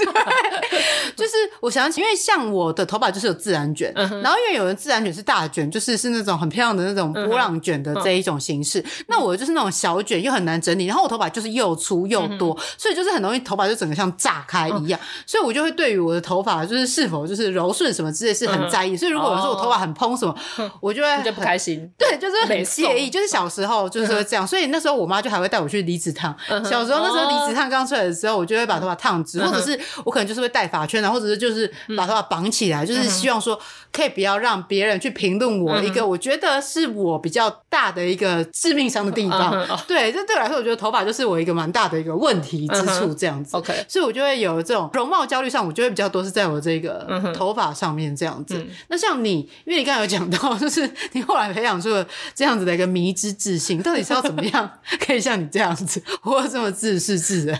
[1.16, 8.80] 就是我想起，因为像我的头发就是有自然卷，嗯、然后因为有人自然卷是大卷，就是是那种很漂亮的那种波浪卷的这一种形式。
[8.80, 15.00] 嗯、那我就是那种小卷又很难整理，然后我头发就是又粗又多，嗯、所以就是很容易头发就整个像炸开一样。
[15.02, 18.92] 嗯、所以我就会对于我的头发就是是否就是柔顺什么之类是很在意。
[18.92, 21.90] 嗯、所以如果有时候我头发很蓬什么，嗯、我就会就不开心。
[21.98, 23.10] 对，就是很介意。
[23.10, 26.36] 就是小时候就是会这样，所以那时候我妈就还会带我去离子烫。
[26.50, 31.72] 嗯、小时候那时候离子烫刚出来的时候，我就会把头发烫直，嗯、或者是我可能就是会戴发圈，然后或者是就是。
[31.96, 33.60] 把头发绑起来，就是希望说
[33.98, 39.52] 可以不要让别人去评论我一个，我觉得是我比较大的一个致命伤的地方。
[39.88, 43.56] 对，这对我来说，我觉得头发就是我一个蛮大的一个问题之处，这样子。
[43.58, 48.64] OK，所以我就会有这种容貌焦虑上，我就会比较多是在我这个头发上面这样子。
[48.90, 52.06] 那像你，因为你刚才有讲到， 就是你后来培养出了
[52.36, 54.70] 这样子的一个迷之自信，到底是要怎么样
[55.06, 57.60] 可以像你这样子活得这么自是自然？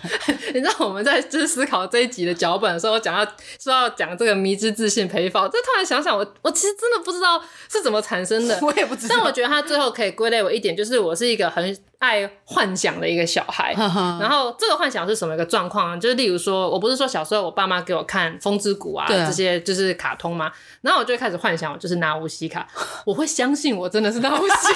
[0.54, 4.18] 你知道我们在就是思考这一集的脚本的时候，我讲到说要讲。
[4.18, 9.16] 这个迷之自信陪跑，这突然想想我，我我其实真的不知道是怎么产生的， 我也不知道。
[9.16, 13.74] 但我觉得他最后可以归类为一点，就是我是一个很爱幻想的一个小孩。
[14.20, 15.98] 然后这个幻想是什么一个状况呢？
[16.00, 20.52] 就是例如说，我不是说小时候我爸妈给我看《风之谷》啊，啊这些就是卡通吗？
[20.82, 22.68] 然后我就开始幻想，我就是拿乌西卡，
[23.06, 24.74] 我会相信我真的是拿乌西卡。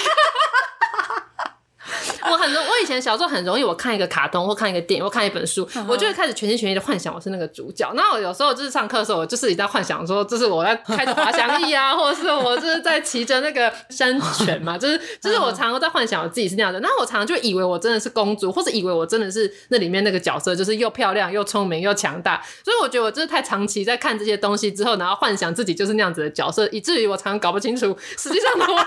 [2.30, 7.90] 我很容，我以前小时候很容易，我看一个卡通或看一个电影或看一本书，我就会开始全心全意的幻想我是那个主角。
[7.94, 16.80] 那我有时候就是上课的时候，我就是一直在幻想说，这是我在开着滑翔翼啊， 或者是我就是在骑着那个山犬嘛，就是就是我常常在幻想我自己是那样的。
[16.80, 22.42] 那我常常就以为我真的是公主，或者以为我真的是那里面那个角色，就是又漂亮又聪明又强大。
[22.64, 28.86] 所以我觉得我真的太长期在看这些东西之后，然后幻想自己就是那样子的角色，以至于我常常搞不清楚实际上的我。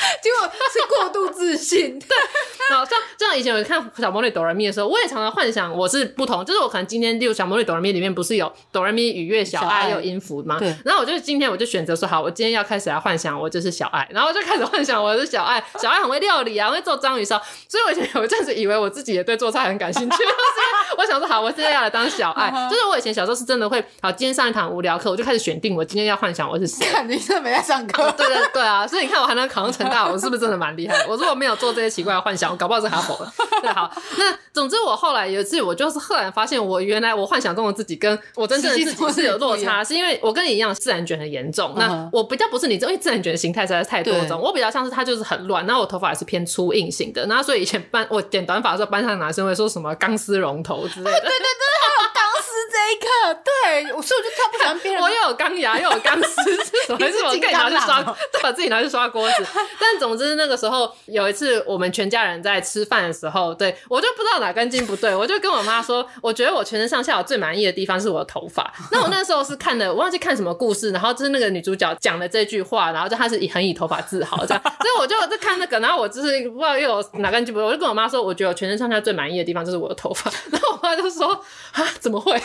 [0.22, 3.36] 结果是过度自信， 对，好像这样。
[3.36, 10.58] 以前我看小魔女哆来咪的时候，我也常常幻想我是不同，就是我可能今天，例如小魔女哆来咪里面不是有哆来咪、雨月、小爱有音符吗？
[10.58, 10.74] 对。
[10.84, 20.16] 然后我就今天我就选择说好，我今天要开始来幻想我就是小爱，然后我就开始幻想我是小爱，小爱很会料理啊，会做章鱼烧，所以我以前有一阵子以为我自己也对做菜很感兴趣。
[20.98, 26.86] 我想说好，我现在要来当小爱，就是我以前小时候是真的会，好，今天上一堂无聊课，我就开始选定我今天要幻想我是谁。
[26.86, 28.10] 看你是没在上课。
[28.16, 30.96] 对对对啊，所以你看我还能考上成大，我是不是真的蛮厉害？
[31.08, 33.30] 我如果没有做这些奇怪的幻想，我搞不好是哈佛的。
[33.60, 41.74] 对，好，那总之我后来有一次，我就是赫然发现，我原来我幻想中的自己跟我真正的自己是有落差，是因为我跟你一样自然卷很严重。
[41.76, 44.40] 那我比较不是你，因为自然卷的形态实在是太多种。
[44.40, 47.26] 我比较像是它就是很乱，然后我头发也是偏粗硬型的。
[47.26, 51.10] 然后所以以前班我剪短发的时候，班上男生会说什么钢丝绒头之类的。
[51.20, 54.30] 对对对，还有钢丝这一刻，对，所以我就
[54.62, 56.56] 挑不出我又有钢牙 又有钢丝，
[56.86, 58.02] 怎么是我可以拿去刷，
[58.32, 59.46] 对，把自己拿去刷锅子。
[59.78, 68.72] 但总之那个时候有一次我们全家人在吃饭的时候，对我就不知道哪根筋不对，我就跟我妈说， 我觉得我全身上下我最满意的地方是我的头发。
[68.90, 80.30] 那我那时候是看的，我忘记看什么故事，然后就是那个女主角讲的这句话，然后就她是以很以头发自豪这样，所以我就在看那个，然后我就是不知道又有哪根筋不对，我就跟我妈说，我觉得我全身上下最满意的地方就是我的头发。
[80.50, 81.32] 然后我妈就说
[81.72, 82.40] 啊，怎么会？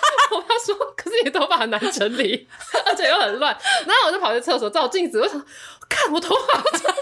[0.32, 2.48] 我要说，可是你的头发很难整理，
[2.86, 3.56] 而且又很乱。
[3.86, 5.44] 然后我就跑去厕所照镜子，我想
[5.88, 6.92] 看我头发， 我头发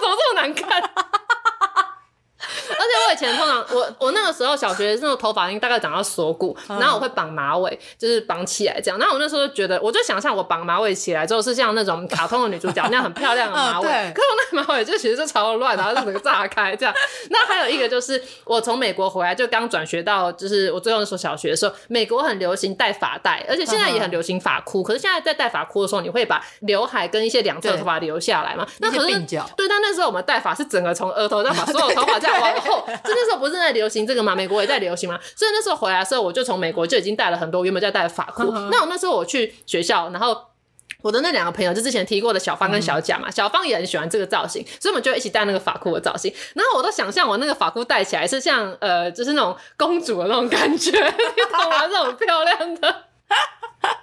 [0.00, 0.82] 怎么这么难看？
[2.70, 8.98] 而且我以前通常我我那个时候小学那种头发应该大概长到锁骨，然后我会绑马尾，就是绑起来这样。
[8.98, 13.86] 然后我那时候就觉得，我就想象我绑马尾起来之后是像那种卡通的女主角那样很漂亮的马尾。
[13.86, 16.94] 可是我那马尾就其实就超乱，然后就整个炸开这样。
[17.30, 24.82] 那还有一个就是我从美国回来就刚转学到，就是我最后那所小学的时候，美国很流行戴发带，而且现在也很流行发箍。
[24.82, 28.66] 可是现在在戴发箍的时候，你会把刘海跟一些两侧头发留下来嘛？
[28.78, 29.20] 那可是
[29.56, 32.84] 对，但那时候我们戴发是整个从额头这样把 所有头发这样往后。
[32.86, 34.34] 就那时候不是在流行这个吗？
[34.34, 35.18] 美国也在流行吗？
[35.36, 38.44] 所以那时候回来的时候，我就从美国就已经带了很多原本在带的发箍。
[38.70, 40.36] 那我那时候我去学校，然后
[41.02, 46.32] 我的那两个朋友就之前提过的小芳跟小贾嘛，小芳也很喜欢这个造型，所以我们就一起戴那个发箍的造型。
[46.54, 51.88] 然后我都想象我那个发箍戴起来是像呃，就是那种公主的那种感觉， 你懂吗？
[51.88, 53.04] 这种漂亮的。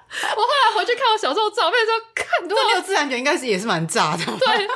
[0.09, 4.23] 我后来回去看我小时候照片，说看，这六自然卷应该是也是蛮炸的。
[4.25, 4.67] 对，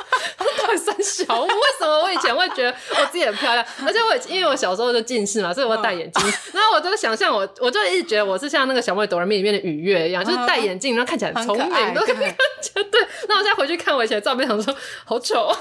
[0.58, 3.66] 到底三小，为什么我以前会觉得我自己很漂亮？
[3.84, 6.32] 而且我因为我小时候就近视嘛，所以我戴眼镜。
[6.52, 12.36] 然后我就想象我，我就一直觉得我是像那个小妹哆来咪里面的雨月一样，就是戴眼镜，然后看起来很聪明，都看起来
[12.84, 13.00] 对。
[13.28, 14.74] 那我现在回去看我以前的照片，想说
[15.04, 15.48] 好丑。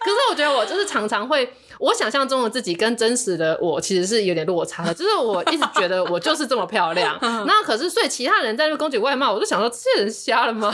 [0.00, 1.52] 可是我觉得我就是常常会。
[1.78, 10.72] 我想象中的自己跟真实的我其实是有点落差的，就是我一直觉得我就是这么漂亮， 那可是所以其他人在那攻击外貌，我就想说这些人瞎了吗？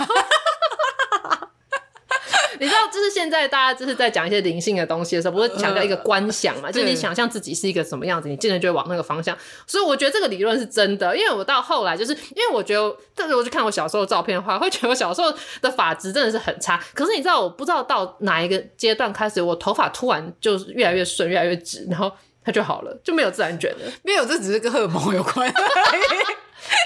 [2.64, 6.72] 你知道，就是现在大家就是在讲一些灵性的东西的时候，不是强调一个观想嘛？
[6.72, 9.36] 就是你想象自己是一个什么样子，你渐渐就会往那个方向。
[9.66, 16.82] 所以我觉得这个理论是真的，因为我到后来就是因为我觉得，但是我去看我小时候的照片的话，会觉得我小时候的发质真的是很差。
[16.94, 22.10] 可是你知道，我不知道到哪一个阶段开始，我头发突然就是越来越顺，越来越直，然后
[22.42, 23.92] 它就好了，就没有自然卷了。
[24.02, 25.52] 没有，这只是跟荷尔蒙有关。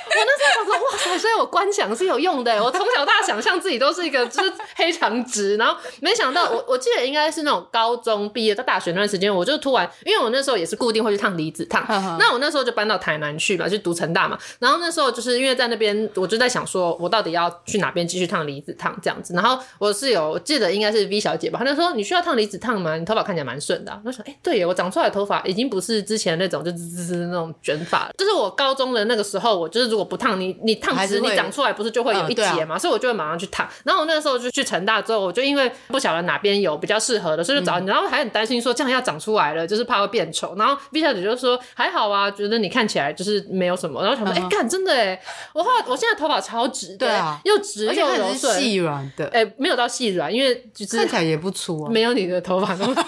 [0.09, 2.62] 我那时候想说，哇塞，所以我观想是有用的。
[2.62, 11.85] 我从小到大想象自己都是一个就是黑长直，然后没想到我我记得应该是那种高中毕业到大学那段时间，我就突然，因为我那时候也是固定会去烫离子烫，
[12.18, 14.39] 那我那时候就搬到台南去嘛，就读成大嘛。
[14.59, 19.35] 然后那时候就是因为在那边，我就在想说，我到底要去哪边继续烫离子烫这样子。
[19.35, 22.97] 然后我室友我记得应该是 V 小姐吧，她就说，你需要烫离子烫吗？
[22.97, 24.01] 你头发看起来蛮顺的啊。
[24.05, 30.49] 我说哎、欸，对耶，我长出来的头发已经不是之前那种就滋滋滋那种卷发了，就是我高中的那个时候，我就是如果不烫你。
[30.62, 32.79] 你烫直，你长出来不是就会有一截嘛？
[32.79, 33.66] 所以我就会马上去烫。
[33.85, 37.87] 然后我那个时候就去成大之后，我就因为不晓得哪边有比较适合的，所以就找你。
[37.87, 40.55] 然后还很担心说这样要长出来了，就是怕会变丑。
[40.57, 44.03] 然后 V 小姐就说还好啊，觉得你看起来就是没有什么。
[44.03, 45.20] 然后想说，哎，干真的哎，
[45.55, 49.26] 我后来我现在头发超直，对啊，又直又柔顺，细软的。
[49.29, 50.55] 哎，没有到细软，因为
[50.91, 52.95] 看起来也不粗啊，没有你的头发那么。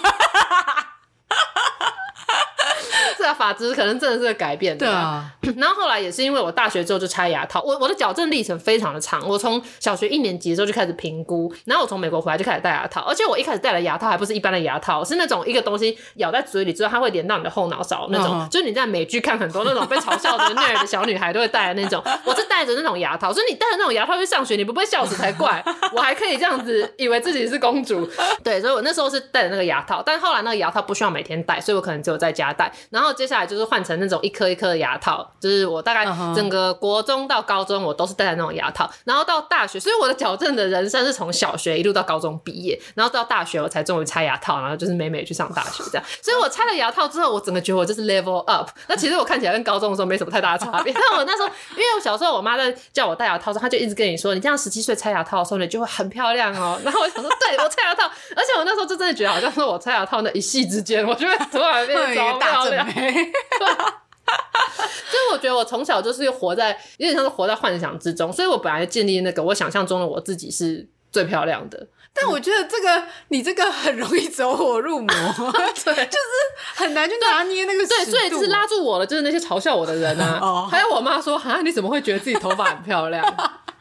[3.21, 4.85] 这个发质可能真的是个改变的。
[4.85, 9.21] 对啊， 然后后来也是因为我大学之后就拆牙套，我我的矫正历程非常的长。
[9.27, 22.03] 我从小学一年级的时候就开始评估，然后我从美国回来就开始戴牙套，而且我一开始戴的牙套还不是一般的牙套，是那种一个东西咬在嘴里之后，它会连到你的后脑勺那种，嗯、就是你在美剧看很多那种被嘲笑的 nerd 的小女孩都会戴的那种。
[22.25, 25.63] 我是戴着那种牙套，所以你戴着那种牙套去上学，你不被笑死才怪。
[25.93, 28.09] 我还可以这样子以为自己是公主，
[28.43, 33.10] 对，所以我那时候是戴着那个牙套，但后来那个牙套不需要每天戴，所以我可能只有在家戴，然后。
[33.13, 36.05] 接下来就是换成那种一颗一颗的牙套，就是我大概
[36.35, 46.03] 整个国中到高中我都是戴的那种牙套，然后到大学，所以我的矫正的人生是从小学一路到高中毕业，然后到大学我才终于拆牙套，然后就是美美去上大学这样。
[46.21, 48.69] 所以我拆了牙套之后，我整个觉得我就是 level up。
[48.87, 50.93] 那其实我看起来跟高中的时候没什么太大的差别。
[50.93, 56.79] 但我那时候，因为我小时候我妈在叫我戴牙套的时候，她就一直跟你说，你这样十七岁拆牙套的时候，你就会很漂亮哦。
[56.83, 58.05] 然后我想说，对我拆牙套，
[58.35, 62.87] 而且我那时候就真的觉得，好像是我拆牙套那一夕之间，我就会突然变得超漂亮。
[63.09, 63.09] 所
[65.19, 71.87] 以我觉得我从小就是活在有点像是活在幻想之中，所以我本来建立那个我想象中的我自己是最漂亮的。
[72.13, 75.07] 但我觉得这个你这个很容易走火入魔，
[75.85, 83.23] 对，就是很难去拿捏那个对，所以就是拉住我的就是那些嘲笑我的人啊，还有我妈说啊，你怎么会觉得自己头发很漂亮？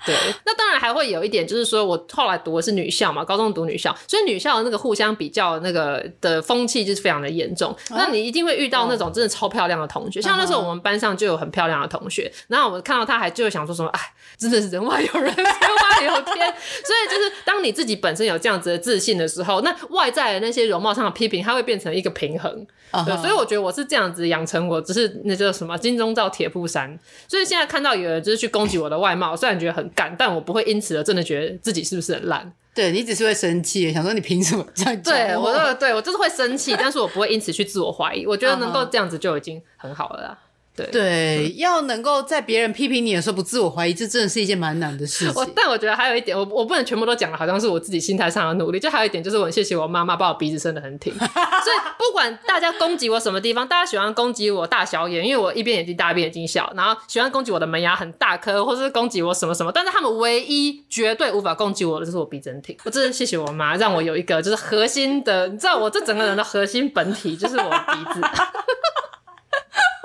[0.07, 0.14] 对，
[0.46, 7.70] 那当然还会有一点，就是说我后来读的是女校嘛，高中读女校，所以女校的那个互相比较那个的风气就是非常的严重。
[7.72, 14.01] 哦、那你一定会遇到那种真的超漂亮的同学，哦、像那时候我们班上就有很漂亮的同学，然后我看到她还就会想说什么，哎，
[14.38, 16.55] 真的是人外有人，天外有天。
[16.84, 22.66] 所以就是当你自己本身有这样子的自信的时候，那外在的那些容貌上的批评，它会变成一个平衡。
[22.92, 23.05] Uh.
[23.05, 26.98] 对，所以我觉得我是这样子养成我，只是那叫什么金钟罩铁布衫。
[27.28, 32.53] 所以现在看到有人就是去攻击我的外貌，虽然觉得很干，但我不会因此而真的觉得自己是不是很烂。
[32.72, 35.03] 对，你只是会生气，想说你凭什么这样？
[35.03, 38.24] 对我，对，对我就是会生气，但是我不会因此去自我怀疑。
[38.24, 40.38] 我觉得能够这样子就已经很好了啦。
[40.76, 45.34] 对，对，要能够在别人批评你的时候不自我怀疑，这真的是一件蛮难的事情。
[45.34, 48.78] 我但我觉得还有一点，我我不能全部都讲了，好像是我自己心态上的努力。
[48.78, 51.12] 就还有一点，就是我很谢谢我妈妈把我鼻子伸得很挺。
[51.18, 59.72] 所以不管大家攻击我什么地方，大家喜欢攻击我大小眼，因为我一边眼睛大，一边眼睛小，然后喜欢攻击我的门牙很大颗，或者是攻击我什么什么。
[59.72, 62.76] 但是他们唯一绝对无法攻击我的，就是我鼻子很挺。
[62.84, 68.20] 我真的谢谢我妈，让我有一个就是核心的，你知道我这整个人的核心本体就是我的鼻子。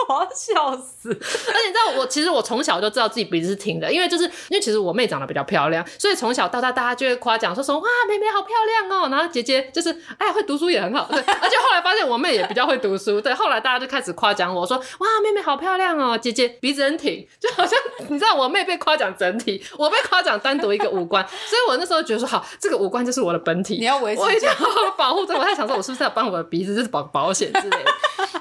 [0.07, 1.09] 我要笑死！
[1.09, 9.09] 而且你知道，我其实我从小就知道自己鼻子是挺的，因为就是因为其实我妹长得比较漂亮，所以从小到大大家就会夸奖说什么哇，妹妹好漂亮哦。
[9.09, 11.19] 然后姐姐就是哎会读书也很好，对。
[11.19, 13.33] 而且后来发现我妹也比较会读书，对。
[13.33, 17.77] 后来大家就开始夸奖我说哇，妹妹好漂亮哦，姐姐鼻子很挺，就好像
[18.09, 25.35] 你知道我妹被夸奖整体，我被夸奖单独一个五官，所以我那时候觉得说好，这个五官就是我的本体，你要维持，我一定要保护着。
[25.35, 27.91] 我在想说，我是不是要帮我的鼻子就是保保险之类的？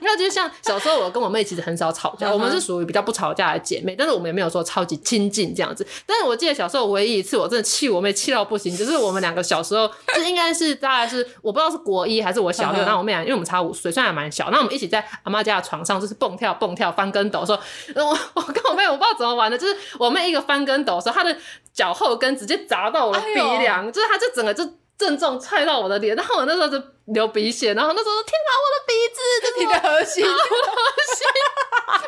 [0.01, 5.87] 因为就像小时候我跟我妹其实很少吵架，我们是属于比较不吵架的姐妹，但是我们也没有说超级亲近这样子。
[6.07, 17.59] 但是我记得小时候唯一一次我真的气我妹气到不行，就是我们两个小时候，就应该是大概是我不知道是国一还是我小六，然后我妹俩因为我们差五岁，虽然还蛮小，那我们一起在阿妈家的床上就是蹦跳蹦跳翻跟斗，说
[17.95, 21.37] 我我跟我妹我不知道怎么玩的，就是我妹一个翻跟斗的时候，她的
[21.73, 24.65] 脚后跟直接砸到我的鼻梁，就是她就整个就。
[24.97, 30.79] 正中踹到我的脸，然后我那时候就流鼻血，然后那时候说：“天哪，我的鼻子，这是你的核心， 我的核
[31.15, 31.27] 心，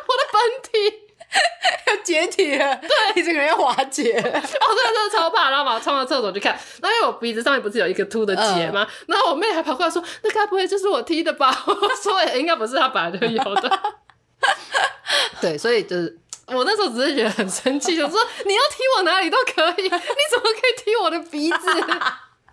[0.07, 0.71] 我的本体
[1.87, 8.87] 要解体了，对，你整个人要瓦解了。”哦，真的真的超怕，然后把我冲到厕所去看，然后因为我鼻子上面不是有一个凸的结吗？
[8.89, 13.79] 嗯、然后我妹还跑过来说：“那该不会就是我踢的吧？” 我说：“也应该不是，他本来就有的。
[15.41, 16.17] ”对，所以就是
[16.47, 21.57] 我那时候只是觉得很生气，就说：“你要踢我哪里都可以，你怎么可以踢我的鼻子？”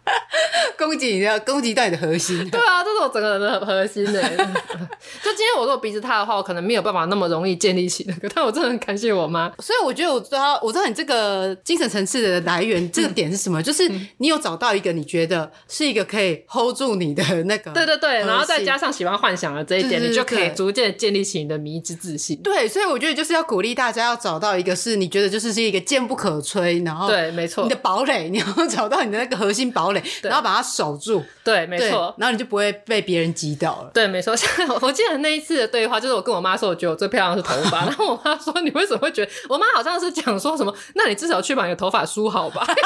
[0.79, 4.21] 攻击你的攻击到你的核心，对啊，这是我整个人的核心呢。
[5.23, 8.29] 就今天我如果鼻子塌的话，我可能没有办法那么容易建立起那个。
[8.35, 13.63] 但我真的很感谢我妈，所以我觉得我知道，我知道你这个精神层次的来源，这个点是什么？
[13.63, 22.37] 就是你有找到一个你觉得是一个可以 hold 住你的那个，对对对，然后再加上喜欢幻想的这一点，你就可以逐渐建立起你的迷之自信。
[22.43, 30.65] 对，所以我觉得就是要鼓励大家要找到一个是你觉得就是是一个坚不可摧，然后对，没错，你的堡垒，你要找到你的那个核心堡垒，然后把它。
[30.65, 33.91] 守住，对，没错，然后你就不会被别人挤掉了。
[33.95, 34.35] 对，没错。
[34.35, 34.49] 像
[34.83, 37.85] 我记得那一次的对话，就是我跟我妈说，我觉得我最漂亮的是头发。
[37.87, 40.75] 然后我妈说：“你为什么会觉得？”我妈好像是讲说什么？
[40.97, 42.65] 那你至少去把你的头发梳好吧。
[42.67, 42.81] 因为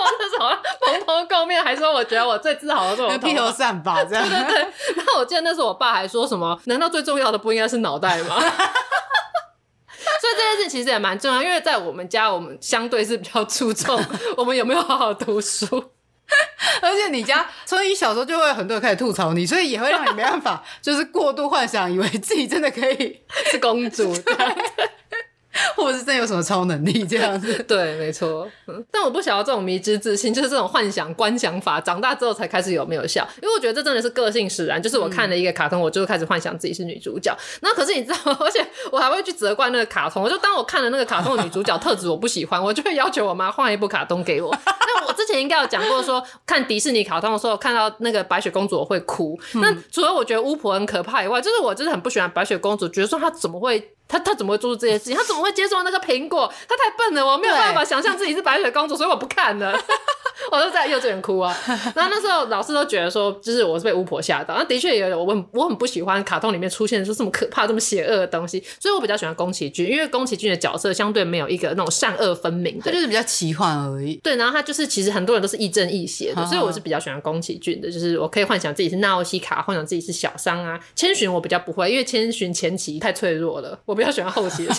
[0.00, 0.48] 我那时候
[0.80, 4.28] 蓬头垢面，还说我觉得我最自豪的是我披头散发这样。
[4.28, 4.58] 对对对。
[4.96, 6.58] 然后我记得那时候我爸还说什么？
[6.64, 8.40] 难道最重要的不应该是脑袋吗？
[10.20, 14.02] 所以这件事其实也蛮重要，因为在我们家，我们相对是比较注重
[14.36, 15.92] 我们有没有好好读书。
[16.82, 23.20] 而且你家从你小时候就会很多人开始吐槽你，所以也会让你没办法， 就是过度幻想，以为自己真的可以
[23.50, 24.14] 是公主。
[25.78, 27.54] 或者是真有什么超能力这样子？
[27.68, 28.50] 对，没错。
[28.66, 33.26] 嗯，但我不想要这种迷之自信，就是这种幻想观想法，长大之后才开始有没有效？
[33.40, 34.82] 因为我觉得这真的是个性使然。
[34.82, 37.32] 就是我看了一个卡通，我就开始幻想自己是女主角。
[37.60, 40.22] 那、嗯、可是你知道， 而且我还会去责怪那个卡通。
[40.22, 44.52] 我就当我看了那个卡通的女主角特质我不喜欢，我就会要求我妈换一部卡通给我。
[44.66, 49.38] 那我之前应该有讲过说，说看迪士尼卡通的时候，看到那个白雪公主我会哭。
[49.54, 53.92] 嗯、那除了我觉得巫婆很可怕以外，就是我真的很不喜欢白雪公主，觉得说她怎么会。
[54.10, 55.14] 她她怎么会做出这些事情？
[55.14, 56.52] 她怎么会接受那个苹果？
[56.68, 59.78] 他太笨了，我没有办法想象自己是白雪公主，所以我不看了。
[60.52, 61.56] 我就在幼稚园哭啊。
[61.94, 64.54] 然后那时候老师都觉得说，就是我是被巫婆吓到。
[64.54, 74.14] 那的确也有，我很我很不喜欢卡通里面出现说这么可怕、这么邪恶的东西，所以我比较喜欢宫崎骏，因为宫崎骏的角色相对没有一个那种善恶分明的，他就是比较奇幻而已。
[74.22, 80.78] 对，然后他就是其实很多人都是亦正亦邪的，所以我是比较喜欢宫崎骏的，就是我可以幻想自己是纳奥西卡，幻想自己是小桑啊。
[80.94, 84.74] 千寻我比较不会，因为千寻前期太脆弱了，我比较喜欢后期的。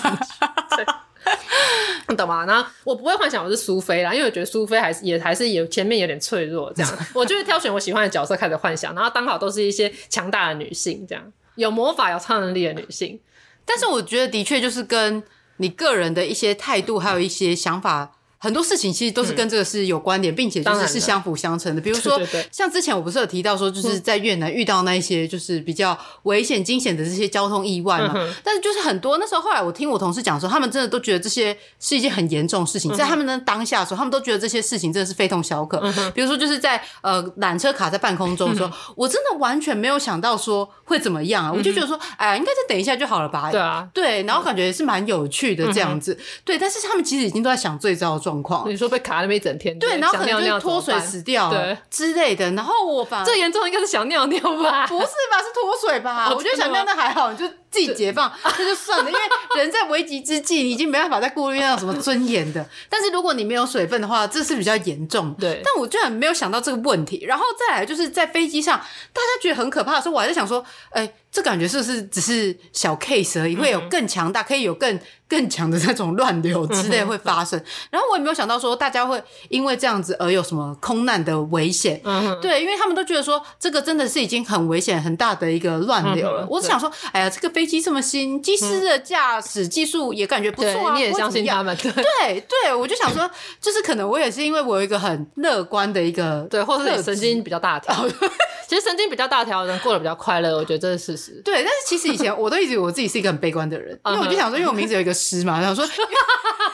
[2.08, 2.46] 你 懂吗？
[2.46, 11.24] 然后我不会幻想我是苏菲啦，因为我觉得苏菲还是也还是有前面有点脆弱，这样 我就会挑选我喜欢的角色开始幻想，然后刚好都是一些强大的女性，这样
[11.56, 13.20] 有魔法有超能力的女性。
[13.66, 15.22] 但是我觉得的确就是跟
[15.58, 21.82] 你个人的一些态度还有一些想法很多事情其实都是跟这个是有关联，并且就是是相辅相成的。
[21.82, 22.20] 比如说，
[22.52, 28.14] 像之前我不是有提到说，就是在越南遇到那一些就是比较危险、惊险的这些交通意外嘛。
[28.44, 35.80] 但是就是很多那时候后来我听我同事讲说，他们真的都觉得这些是一件很严重的事情，在他们的当下的时候，他们都觉得这些事情真的是非同小可。
[36.14, 41.52] 比如说，就是在呃缆车卡在半空中的时候，我真的完全没有想到说会怎么样啊！
[41.52, 43.52] 我就觉得说，哎呀，应该再等一下就好了吧？
[43.52, 46.18] 对啊，对，然后感觉也是蛮有趣的这样子。
[46.46, 48.70] 对，但是他们其实已经都在想最糟的状况。
[48.70, 52.52] 你说被卡那么一整天，对，然后可能就脱水死掉，对之类的。
[52.52, 54.86] 然后我反最严重应该是想尿尿吧？
[54.88, 55.38] 不是吧？
[55.40, 56.30] 是脱水吧？
[56.30, 57.46] 我觉得想尿尿还好，就。
[57.72, 59.20] 自己解放这就算了，因为
[59.58, 62.68] 人在危急之际，你已经没办法再顾虑那种什么尊严的。
[62.90, 65.34] 但是如果你没有水分的话，这是比较严重。
[65.40, 67.26] 对，但我居然没有想到这个问题。
[67.26, 71.14] 然后再来就是在飞机上，大家觉得很可怕的时候，我还在想说，哎、欸。
[71.32, 73.56] 这感觉是不是只是小 case 而已？
[73.56, 77.64] 会有更强大，可以有更更强的那种乱流之类会发生。
[77.92, 82.02] 然后我也没有想到说大家会因为这样子而有什么空难的危险。
[82.04, 86.48] 嗯对，因为他们都觉得说这个真的是已经很危险、很大的一个乱流了。
[86.50, 90.96] 我只想说，哎呀，这个飞机这么新，机师的驾驶技术也感觉不错啊。
[90.96, 91.76] 你也相信他们？
[91.76, 93.30] 对对对，我就想说，
[93.60, 97.94] 就是可能我也是因为我有一个很乐观的一个对，或者是神经比较大条。
[98.66, 101.42] 其实神经比较大条的人过得比较快乐，我觉得这是事实。
[101.44, 105.86] 对，但是其实以前我都一直以为我自己是一个很悲观的人， 因为我就想说，因为我名字有一个诗嘛，然后说，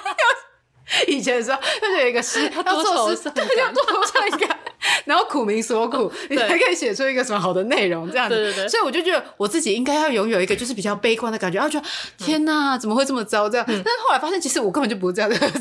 [1.07, 4.47] 以前的时候就是有一个诗，要做诗，对，要做出一个，
[5.05, 8.35] 然后苦民所苦，你才可以写出一个什么好的内容，这样子。
[8.35, 8.67] 对对对。
[8.67, 11.85] 所以我就觉得我自己应该要拥有一个就是比较悲观的感觉，然后觉得
[12.17, 13.49] 天哪，怎么会这么糟？
[13.49, 13.65] 这样。
[13.67, 15.51] 但是后来发现，其实我根本就不是这样的人。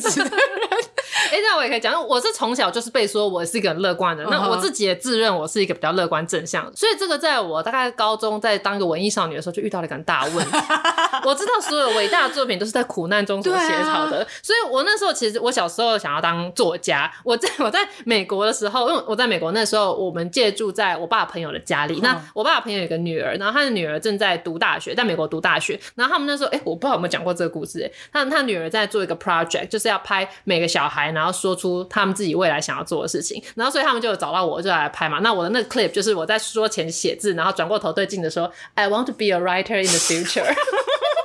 [1.30, 10.56] 哎，那我也可以讲，我是从小就是被说我是一个很乐观的人，那我自己也自认我是一个比较乐观正向的，所以这个在我大概高中在当个文艺少女的时候就遇到了一个大问题。
[11.24, 17.10] 我知道所有伟大的作品都是在苦难中所写好的，所以我那时候其实我小时候想要当作家。
[17.24, 31.04] 我在我在美国的时候，因为我在美国那时候我们借住在我爸朋友的家里，那我爸朋友有个女儿，然后他的女儿正在读大学，在美国读大学，然后他们那时候哎，我不知道有没有讲过这个故事，哎，他他女儿在做一个 project，就是要拍每个小孩。
[31.14, 35.20] 然后说出他们自己未来想要做的事情，然后所以他们就找到我，就来拍嘛。
[35.20, 40.44] 那我的那个 clip 就是我在桌前写字，然后转过头对镜子说：“I want to be a writer in the future。”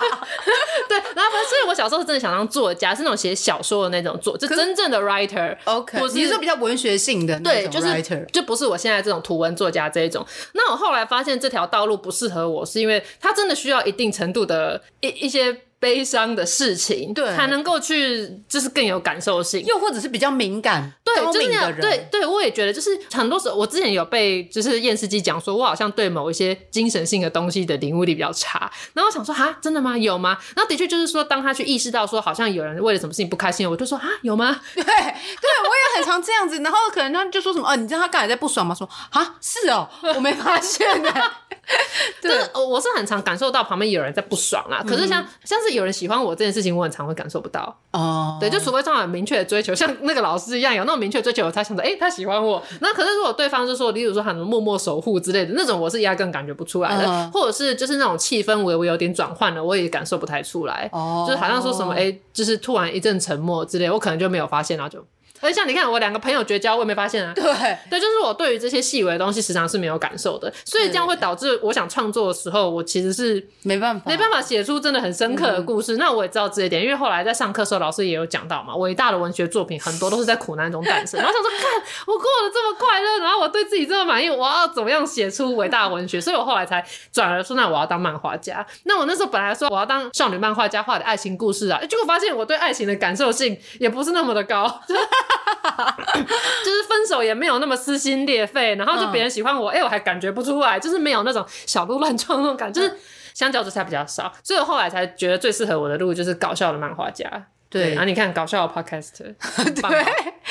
[0.88, 5.56] 对，然后所以，我小时候是真的想当作家，是那种写小说的那种作，就真正的 writer。
[5.64, 10.26] OK，你是说比较文学性的 writer，对，就是就不是我现在这种图文作家这一种。
[10.54, 15.62] 那我后来发现这条道路不适合我，是因为它真的需要一定程度的一一些。
[15.80, 29.96] 悲伤的事情，对，才能够去，就是更有感受性，又或者是比较敏感、对，就是那样，对，对，我也觉得，就是很多时候，我之前有被就是验尸机讲说，我好像对某一些精神性的东西的领悟力比较差，然后我想说，哈，真的吗？
[29.96, 30.38] 有吗？
[30.54, 34.60] 然后的确就是说，当他去意识到说，好像有人为了什么事情不开心，我就说，啊，有吗？
[34.76, 38.74] 对，对，我也很常这样子，然后可能他就说什么，哦，你知道他刚才在不爽吗？
[38.74, 41.10] 说，啊，是哦， 我没发现呢。
[42.20, 44.82] 对，我是很常感受到旁边有人在不爽啊。
[44.82, 48.36] 可是像像是有人喜欢我这件事情，我很常会感受不到哦。
[48.40, 52.62] 对，就除非这种很明确的追求，像那个老师一样有那种明确追求，我才想着，哎，他喜欢我。
[52.80, 57.30] 那可是如果对方就说，例如说喊默默守护之类的那种，我是压根感觉不出来的。
[57.30, 60.88] 或者是就是那种气氛微微有点转换了，我也感受不太出来。
[60.92, 65.04] 哦，就是好像说什么，哎，就是突然一阵沉默之类，我可能就没有发现，然后就。
[65.40, 67.32] 而且像你看，我两个朋友绝交，我也没发现啊。
[67.34, 67.44] 对，
[67.88, 75.96] 对，就是我对于这些细微的东西，时常是没有感受的，所以这样会导致我想创作的时候，我其实是没办法，没办法写出真的很深刻的故事。
[75.96, 81.18] 嗯、那我也知道这一点，因为后来在上课的时候，老师也有讲到嘛，伟大的文学作品很多都是在苦难中诞生。
[81.18, 86.20] 然后想说，看我过得这么快乐，然后我对自己这么满意，我要怎么样写出伟大的文学？
[86.20, 88.66] 所以我后来才转而说，那我要当漫画家。
[88.84, 94.80] 那我那时候本来说我要当少女漫画家，画的爱情故事啊，结果发现我对爱情的感受性也不是那么的高。
[96.64, 102.96] 就是分手也没有那么撕心裂肺，然后就别人喜欢我，哎、嗯欸，我还感觉不出来，就是没有那种小鹿乱撞那种感觉，就是
[103.34, 107.46] 相较之下比较少，所以我后来才觉得最适合我的路就是搞笑的漫画家。
[107.68, 110.04] 对，然后你看搞笑的 podcast， 对，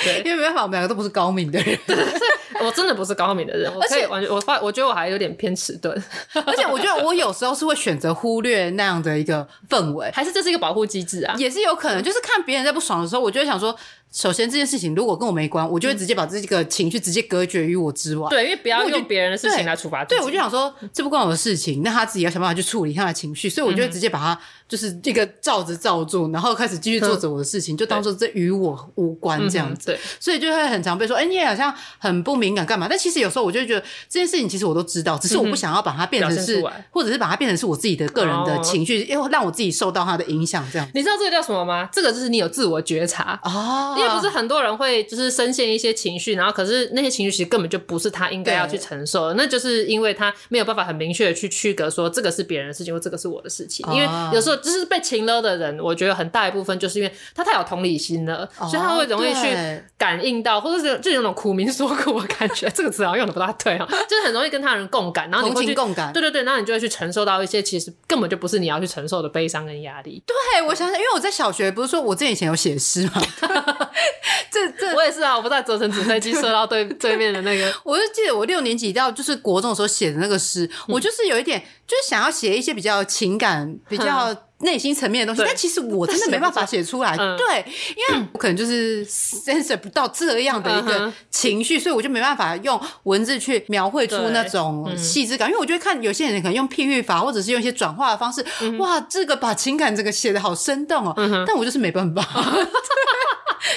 [0.06, 1.78] 对，因为没办法，我们两个都不是高明的人，
[2.64, 5.94] 我真的不是高明的人，而且完全我发，我觉得我还有点偏迟钝，
[6.46, 11.36] 而且我觉得我有时候是会选择忽略那样的一个氛围，还是这是一个保护机制啊？
[11.38, 13.76] 也是有可能，就是看别人在不爽的时候，我就会想说，
[14.12, 18.28] 首先这件事情如果跟我没关，我就会直接把这个情绪直接隔绝于我之外。
[18.30, 20.20] 对，因为不要用别人的事情来处罚自己。
[20.20, 29.88] 对，我就想说，这不关我的事情，那他自己要想办法去处理他的情绪，所以我就会直接把他就是一个照着照做，然后开始继续做着我的事情，就当做这与我无关这样子。
[29.88, 32.88] 对，所以就会很常被说，哎，你也好像很不敏感干嘛？
[32.90, 40.90] 但其实有时候我就觉得这件事情其实我都知道，只是我不想要把它变成是，或者是把它变成是我自己的个人的情绪，因为让我自己受到他的影响这样。
[40.96, 41.88] 你知道这个叫什么吗？
[41.92, 53.86] 这个就是你有自我觉察哦，因为不是很多人会就是深陷一些情绪，然后可是那些情绪其实根本就不是他应该要去承受的，那就是因为他没有办法很明确的去区隔说这个是别人的事情或这个是我的事情。
[53.92, 62.70] 因为有时候就是被情勒的人，我觉得很大一部分就是因为他太有同理心了，所以他会容易去感应到，或者是就有种苦民说苦的感觉。
[62.70, 70.24] 这个词好像用的不大对啊， 就是很容易跟他人共感，然后你会去共感，对对对，然后你就会去承受到一些其实根本就不是你要去承受的悲伤跟压力。
[70.26, 70.36] 对，
[70.68, 73.22] 我想想，因为我在小学不是说我之前以前有写诗吗？
[74.52, 74.96] 这这。
[74.96, 102.24] 我也是啊，我不知道折成纸飞机射到对对面的那个， 我就记得我六年级到就是国中的时候写的那个诗，嗯、我就是有一点就是想要写一些比较情感、比较内心层面的东西，嗯、但其实我真的没办法写出来，嗯、对，因为我可能就是 sense 不到这样的一个情绪，嗯、所以我就没办法用文字去描绘出那种细致感，嗯、因为我觉得看有些人可能用譬喻法，或者是用一些转化的方式，嗯、哇，这个把情感这个写的好生动哦，嗯、但我就是没办法。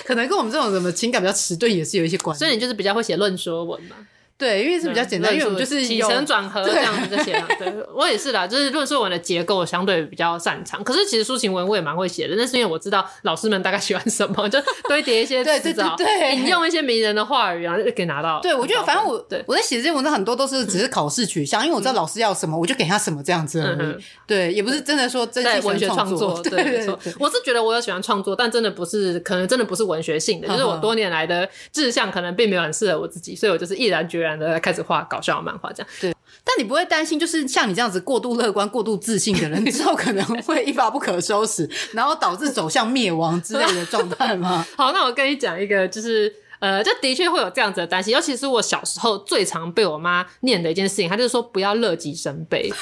[0.04, 3.96] 可能跟我们这种什么情感比较迟钝也是有一些关系，所以你就是比较会写论说文嘛。
[4.38, 7.32] 对，因为是比较简单，因为我们就是起承转合这样子这些。
[7.58, 10.82] 对， 我也是啦，就是论述文的结构相对比较擅长。
[10.82, 14.58] 可是其实抒情文我也蛮会写的，那是因为我知道老师们大概喜欢什么，就
[14.88, 15.96] 堆叠一些词，藻
[16.32, 18.40] 引用一些名人的话语，然后就可以拿到。
[18.40, 24.04] 对，我觉得反正我对我在写这些文章很多都是只是考试取向，因为我知道老师要什么，我就给他什么这样子而已。
[24.26, 26.40] 对，也不是真的说真心文学创作。
[26.42, 26.98] 对，没错。
[27.20, 35.02] 我是觉得我有喜欢创作，但真的不是，可能真的不是文学性的，就是我多年来的志向可能并没有很适合我自己，所以我就是毅然决然的开始画。
[35.12, 36.14] 搞笑的漫画这样，对，
[36.44, 44.64] 但你不会担心，就是像你这样子过度乐观、过度自信的人，之后可能会一发不可收拾，然后导致走向灭亡之类的状态吗？
[44.76, 52.72] 好，那我跟你讲一个，就是呃，就的确会有这样子的担心，尤其是我小时候最常被我妈念的一件事情，她就是说不要乐极生悲。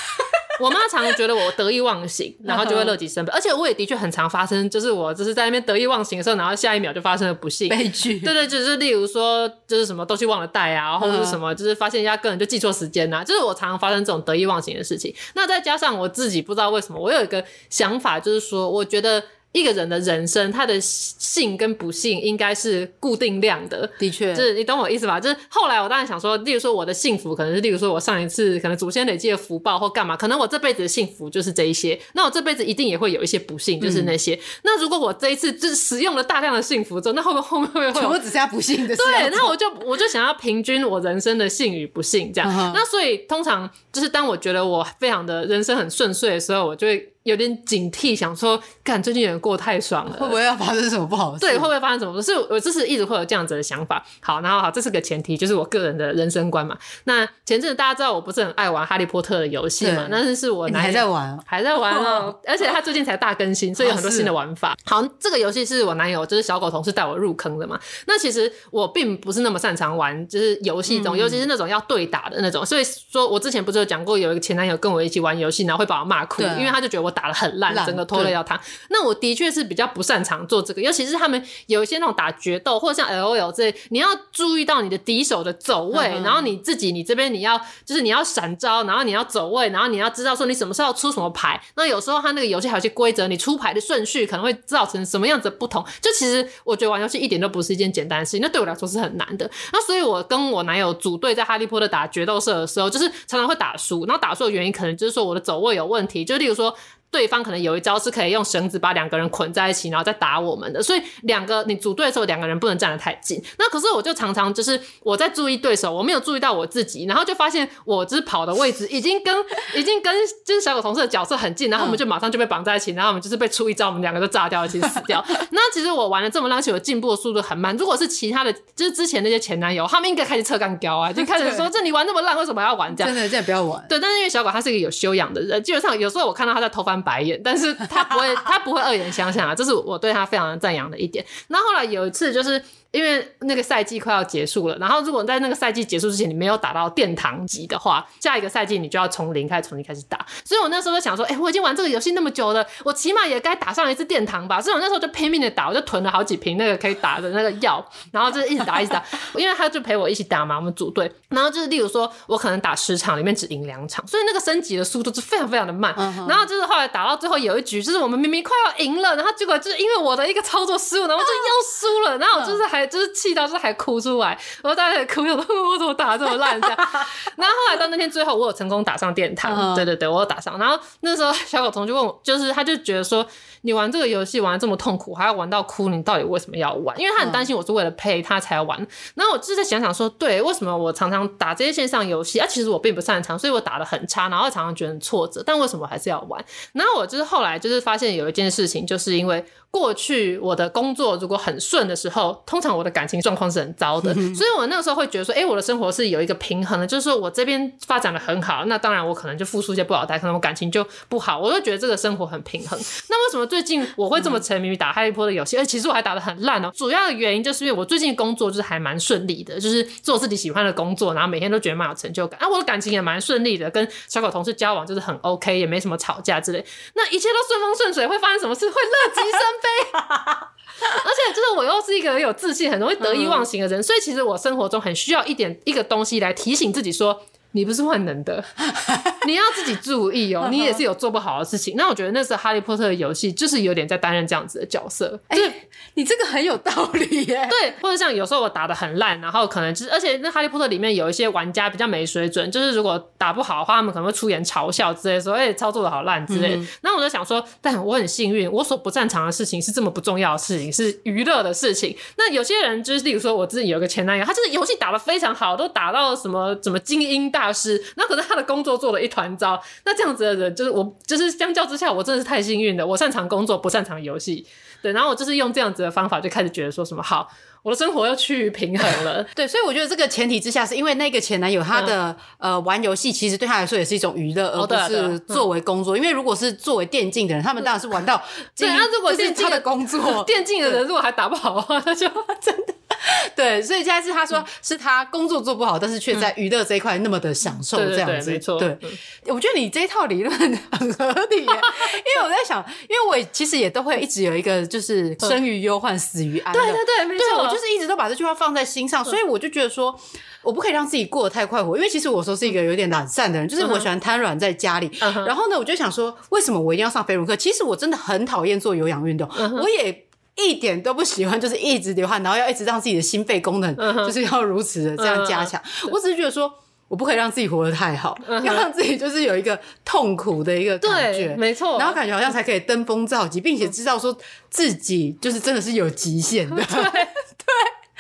[0.61, 8.19] 我妈常常觉得我得意忘形，然后就会乐极生悲，而且我也的确很常发生，就是我就是在那边得意忘形的时候，然后下一秒就发生了不幸悲剧。
[8.25, 15.15] 对对，就是例如说，就是什么东西忘了带啊，或者是什么，就是发现人家个人就记错时间呐，就是我常常发生这种得意忘形的事情。
[15.35, 19.23] 那再加上我自己不知道为什么，我有一个想法，就是说，我觉得。
[19.53, 23.91] 一个人的人生，他的幸跟不幸应该是固定量的。
[23.99, 25.19] 的确，就是你懂我意思吧？
[25.19, 32.01] 就是后来我当然想说，例如说我的幸福，可能是例如说我上一次可能祖先累积的福报或干嘛，可能我这辈子的幸福就是这一些。
[32.13, 34.35] 那我这辈子一定也会有一些不幸，就是那些。
[34.35, 38.95] 嗯、那如果我这一次就是使用了大量的幸福之后，那后面后面会不会会我只剩下不幸的？
[38.95, 42.49] 对，那我就我就想要平均我人生的幸与不幸这样。
[42.49, 42.73] Uh.
[42.73, 47.13] 那所以通常就是当我觉得我非常的人生很顺遂的时候，我就会。
[47.25, 51.47] 有点警惕，想说，干最近有人过太爽了，会不会要发生什么不好的事？
[51.47, 52.33] 对，会不会发生什么事？
[52.33, 54.03] 是我就是一直会有这样子的想法。
[54.21, 56.77] 好，然后好，这是个前提，就是我个人的人生观嘛。
[57.05, 60.09] 那前阵子大家知道我不是很爱玩哈利波特的游戏嘛？
[60.11, 62.35] 但是是我男友还在玩，还在玩哦。
[62.47, 64.77] 而且他最近才大更新，所以有很多新的玩法。
[64.85, 67.79] 好，这个游戏是我男友就是小狗同事带我入坑的嘛。
[68.07, 72.65] 那其实我并不是那么擅长玩，就是游戏中，尤其是那种要对打的那种。
[72.65, 77.81] 所以说我之前不是有讲过，有一个前男友跟我一起玩游戏，然后会把我骂哭，因为他就觉得我打的很烂。
[77.87, 91.61] 整个拖累到他，那我的确是比较不擅长做这个，尤其是他们有一些那种打决斗或者像 LOL 这，你要注意到你的敌手的走位，然后你自己你这边你要就是你要闪招，然后你要走位，然后你要知道说你什么时候出什么牌。
[91.77, 95.83] 那有时候他那个游戏还有些规则，你出牌的顺序可能会造成什么样子的不同。
[96.03, 99.51] 就其实我觉得玩游戏一点都不是一件简单的事情，那对我来说是很难的。
[99.73, 106.77] 那所以我跟我男友组队在哈利波特打决斗社的时候，就是常常会打输，然后打输的原因可能就是说我的走位有问题，就例如说。
[107.11, 110.83] 对方可能有一招是可以用绳子把两个人捆在一起，然后再打我们的。
[110.83, 113.43] 所以两个你组队的时候，两个人不能站得太近。
[113.59, 119.35] 那可是我就常常就是我在注意对手，我没有注意到我自己，然后就发现我就是跑的位置已经跟
[119.75, 125.25] 已经跟就是小狗同事的角色很近，然后我们就马上就被绑在一起，然后我们就是被出一招，我们两个就炸掉，一起死掉。
[125.51, 127.77] 那其实我玩了这么烂，其实我进步的速度很慢。
[127.77, 133.13] 如果是其他的，就是之前那些前男友，他们应该开始侧杠胶啊，就开始说这你玩那么烂，为什么要玩这样？
[133.13, 133.85] 真的，真的不要玩。
[133.89, 137.77] 对，但是因为小狗他是一个有修养的人，基本上有时候我看到他在偷翻白眼，但是。
[137.89, 141.25] 他不会，他不会恶言相向啊，这是我对他非常赞扬的一点。
[141.49, 150.25] 那后来有一次，就是因为那个赛季快要结束了，然后如果在那个赛季结束之前你没有打到殿堂级的话，下一个赛季你就要从零开始重新开始打。
[150.45, 154.61] 所以我那时候就想说，哎、欸，我已经玩这个游戏那么久了，我起码也该打上一次殿堂吧。
[154.61, 159.03] 所以我那时候就拼命的打，我就囤了好几瓶那个可以打的那个药，然后就是一直打一直打，
[159.35, 161.11] 因为他就陪我一起打嘛，我们组队。
[161.29, 165.95] 然后就是例如说我可能打十场里面只赢两场，所以那个升级的速度是非常非常的慢。
[166.29, 172.91] 然后就是后来打到最后有一局，就是我们明明快要赢了，然后结果就是因为我的一个操作失误，然后就又输了，然后我就是还。
[172.91, 174.31] 就是气到，就是还哭出来，
[174.63, 176.77] 然后大家也哭，我说我怎么打这么烂这样。
[177.37, 180.59] 然后后来到那天最后，我有成功打上殿堂，对对对，我有打上。
[180.59, 183.25] 然后那时候小狗同就问我，就是他就觉得说，
[183.63, 186.99] 你玩这个游戏玩得这么痛苦，还要玩到哭，你到底为什么要玩？
[186.99, 188.79] 因为他很担心我是为了陪他才要玩。
[189.15, 192.47] 然后我就是在想想说，对，为什么我常常打这些线上游戏啊？
[192.49, 195.43] 其实我并不擅长，所以我打的很差，然后常常觉得很挫折。
[195.45, 196.45] 但为什么还是要玩？
[196.73, 199.45] 然后我就是后来就是发现有一件事情，就是因为。
[199.71, 212.79] 过去我的工作如果很顺的时候，通常我的感情状况是很糟的，所以我那个时候会觉得说，哎、欸，我的生活是有一个平衡的，就是说我这边发展的很好，那当然我可能就付出一些不好代，可能我感情就不好，我就觉得这个生活很平衡。
[213.09, 215.57] 那为什么最近我会这么沉迷于打哈利波特游戏？
[215.57, 216.71] 而其实我还打的很烂哦。
[216.75, 222.49] 主要的原因就是因为我最近工作就是还蛮顺利的，就是做自己喜欢的工作，然后每天都觉得蛮有成就感啊。
[222.49, 226.65] 我的感情也蛮顺利的，跟小狗同事交往就是很 OK，也没什么吵架之类，
[226.95, 228.69] 那一切都顺风顺水，会发生什么事？
[228.69, 229.69] 会乐极生悲。
[229.93, 237.23] 而且就是我又是一个很有自信、很容易得意忘形的人，所以其实我生活中很需要一点一个东西来提醒自己说。
[237.53, 238.45] 你不是万能的，
[239.27, 240.49] 你要自己注意哦。
[240.51, 241.75] 你也是有做不好的事情。
[241.77, 245.19] 那我觉得那时候哈利波特的游戏就是有点在担任这样子的角色。
[245.29, 247.49] 哎、欸，你这个很有道理耶。
[247.51, 256.55] 对，或者像有时候我打的很烂，然后可能就是，而且那哈利波特里面有一些玩家比较没水准，就是如果打不好的话，他们可能会出言嘲笑之类，说哎、欸、操作的好烂之类。
[256.55, 261.97] 嗯、那我就想说，但我很幸运，我所不擅长的事情是这么不重要的事情，是娱乐的事情。
[262.17, 267.40] 那有些人就是，例如说我自己有一个前男友，他就是游戏打的非常好，都打到什么什么精英大。
[267.41, 269.59] 大师，那可是他的工作做了一团糟。
[269.87, 272.87] 那这样子的人，就是我，就是相较之下，我真的是太幸运了。
[272.87, 274.47] 我擅长工作，不擅长游戏。
[274.83, 277.29] 对，然后我就是用这样子的方法，就开始觉得说什么好，
[277.63, 279.25] 我的生活要趋于平衡了。
[279.35, 285.97] 对，所以我觉得这个前提之下，是因为那个前男友他的、嗯、呃玩游戏，其实对他来说也是一种娱乐，而不是作为工作。
[285.97, 288.23] 因为如果是作为电竞的人，他们当然是玩到
[288.57, 288.69] 对。
[288.69, 292.07] 那如果是他的工作，电竞的人如果还打不好的话，那就
[292.41, 292.75] 真的。
[293.35, 298.31] 对，所以现在是他说是他工作做不好，嗯、但是却在娱乐这一块那么的享受这样子。
[298.31, 298.59] 对，对，对，没错。
[298.59, 298.91] 对，嗯、
[299.35, 300.39] 我觉得你这一套理论
[300.73, 306.53] 很合理耶， 因为我在想，因为我其实也都会一直有一个就是生于忧患，死于安。
[306.53, 307.25] 对对对，没错。
[307.25, 309.99] 对，我就是一直都把这句话放在心上，所以我就觉得说，
[310.43, 314.91] 我不可以让自己过得太快活，因为其实我说是一个有点懒散的人，就是我喜欢瘫软在家里。
[315.01, 317.37] 嗯、然后呢，我就想说，为什么我一定要上飞轮课？
[317.37, 320.05] 其实我真的很讨厌做有氧运动，嗯、我也。
[320.49, 323.77] 一点都不喜欢，就是一直流汗，然后要一直让自己的心肺功能，
[324.07, 325.61] 就是要如此的这样加强。
[325.61, 325.91] Uh.
[325.91, 326.53] 我只是觉得说，
[326.89, 328.43] 我不可以让自己活得太好，uh.
[328.43, 334.17] 要让自己就是有一个痛苦的一个感觉，没错，然后感觉好像才可以登峰造极，并且知道说
[334.49, 336.63] 自己就是真的是有极限的。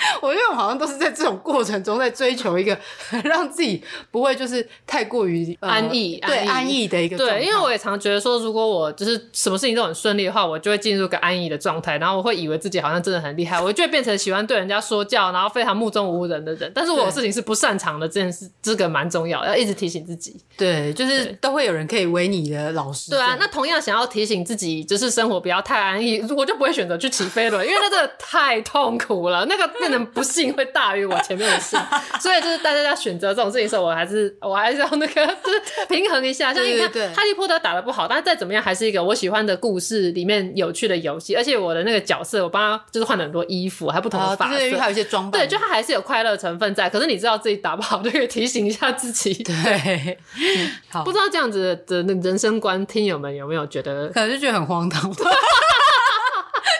[0.23, 2.79] 我觉得我好像都是在这种过程中在追求一个
[3.25, 7.17] 让自己不会就是太过于、呃、安逸，对安逸，安逸的一个。
[7.17, 16.71] 对，因为我也常觉得说，如果我就是什么事情都很顺利的话，我就会进入一个安逸的状态，然后我会以为自己好像真的很厉害，我就会变成喜欢对人家说教，然后非常目中无人的人。
[16.75, 20.37] 但是我有事情是不擅长的，这件事这个蛮重要，要一直提醒自己。
[20.57, 23.11] 对，就是都会有人可以为你的老师。
[23.11, 31.77] 对啊，那同样想要提醒自己，就是生活不要太安逸，我就不会选择去骑飞轮，因为那真的太痛苦了，那个变成不幸会大于我前面的事，
[32.21, 36.55] 所以就是大家在选择这种事情的时候，我还是我还是要那个 就是平衡一下。
[36.55, 46.89] 像你看，哈利波特打的不好，但是再怎么样还是一个我喜欢的故事里面有趣的游戏，而且我的那个角色我帮他就是换了很多衣服，还不同的发色，还、哦、有一些装扮，对，就他还是有快乐成分在。
[46.89, 49.35] 可是你知道自己打不好，就可以提醒一下自己。
[49.43, 50.19] 对，
[50.91, 55.11] 好，不知道这样子的那人生观，听友们有没有觉得，可能就觉得很荒唐。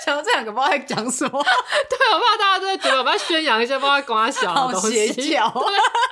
[0.05, 1.31] 想到这两个不知道在讲什么，
[1.89, 5.53] 对，我怕大家都在觉得我们要宣扬一些不知道光小的东西，邪教。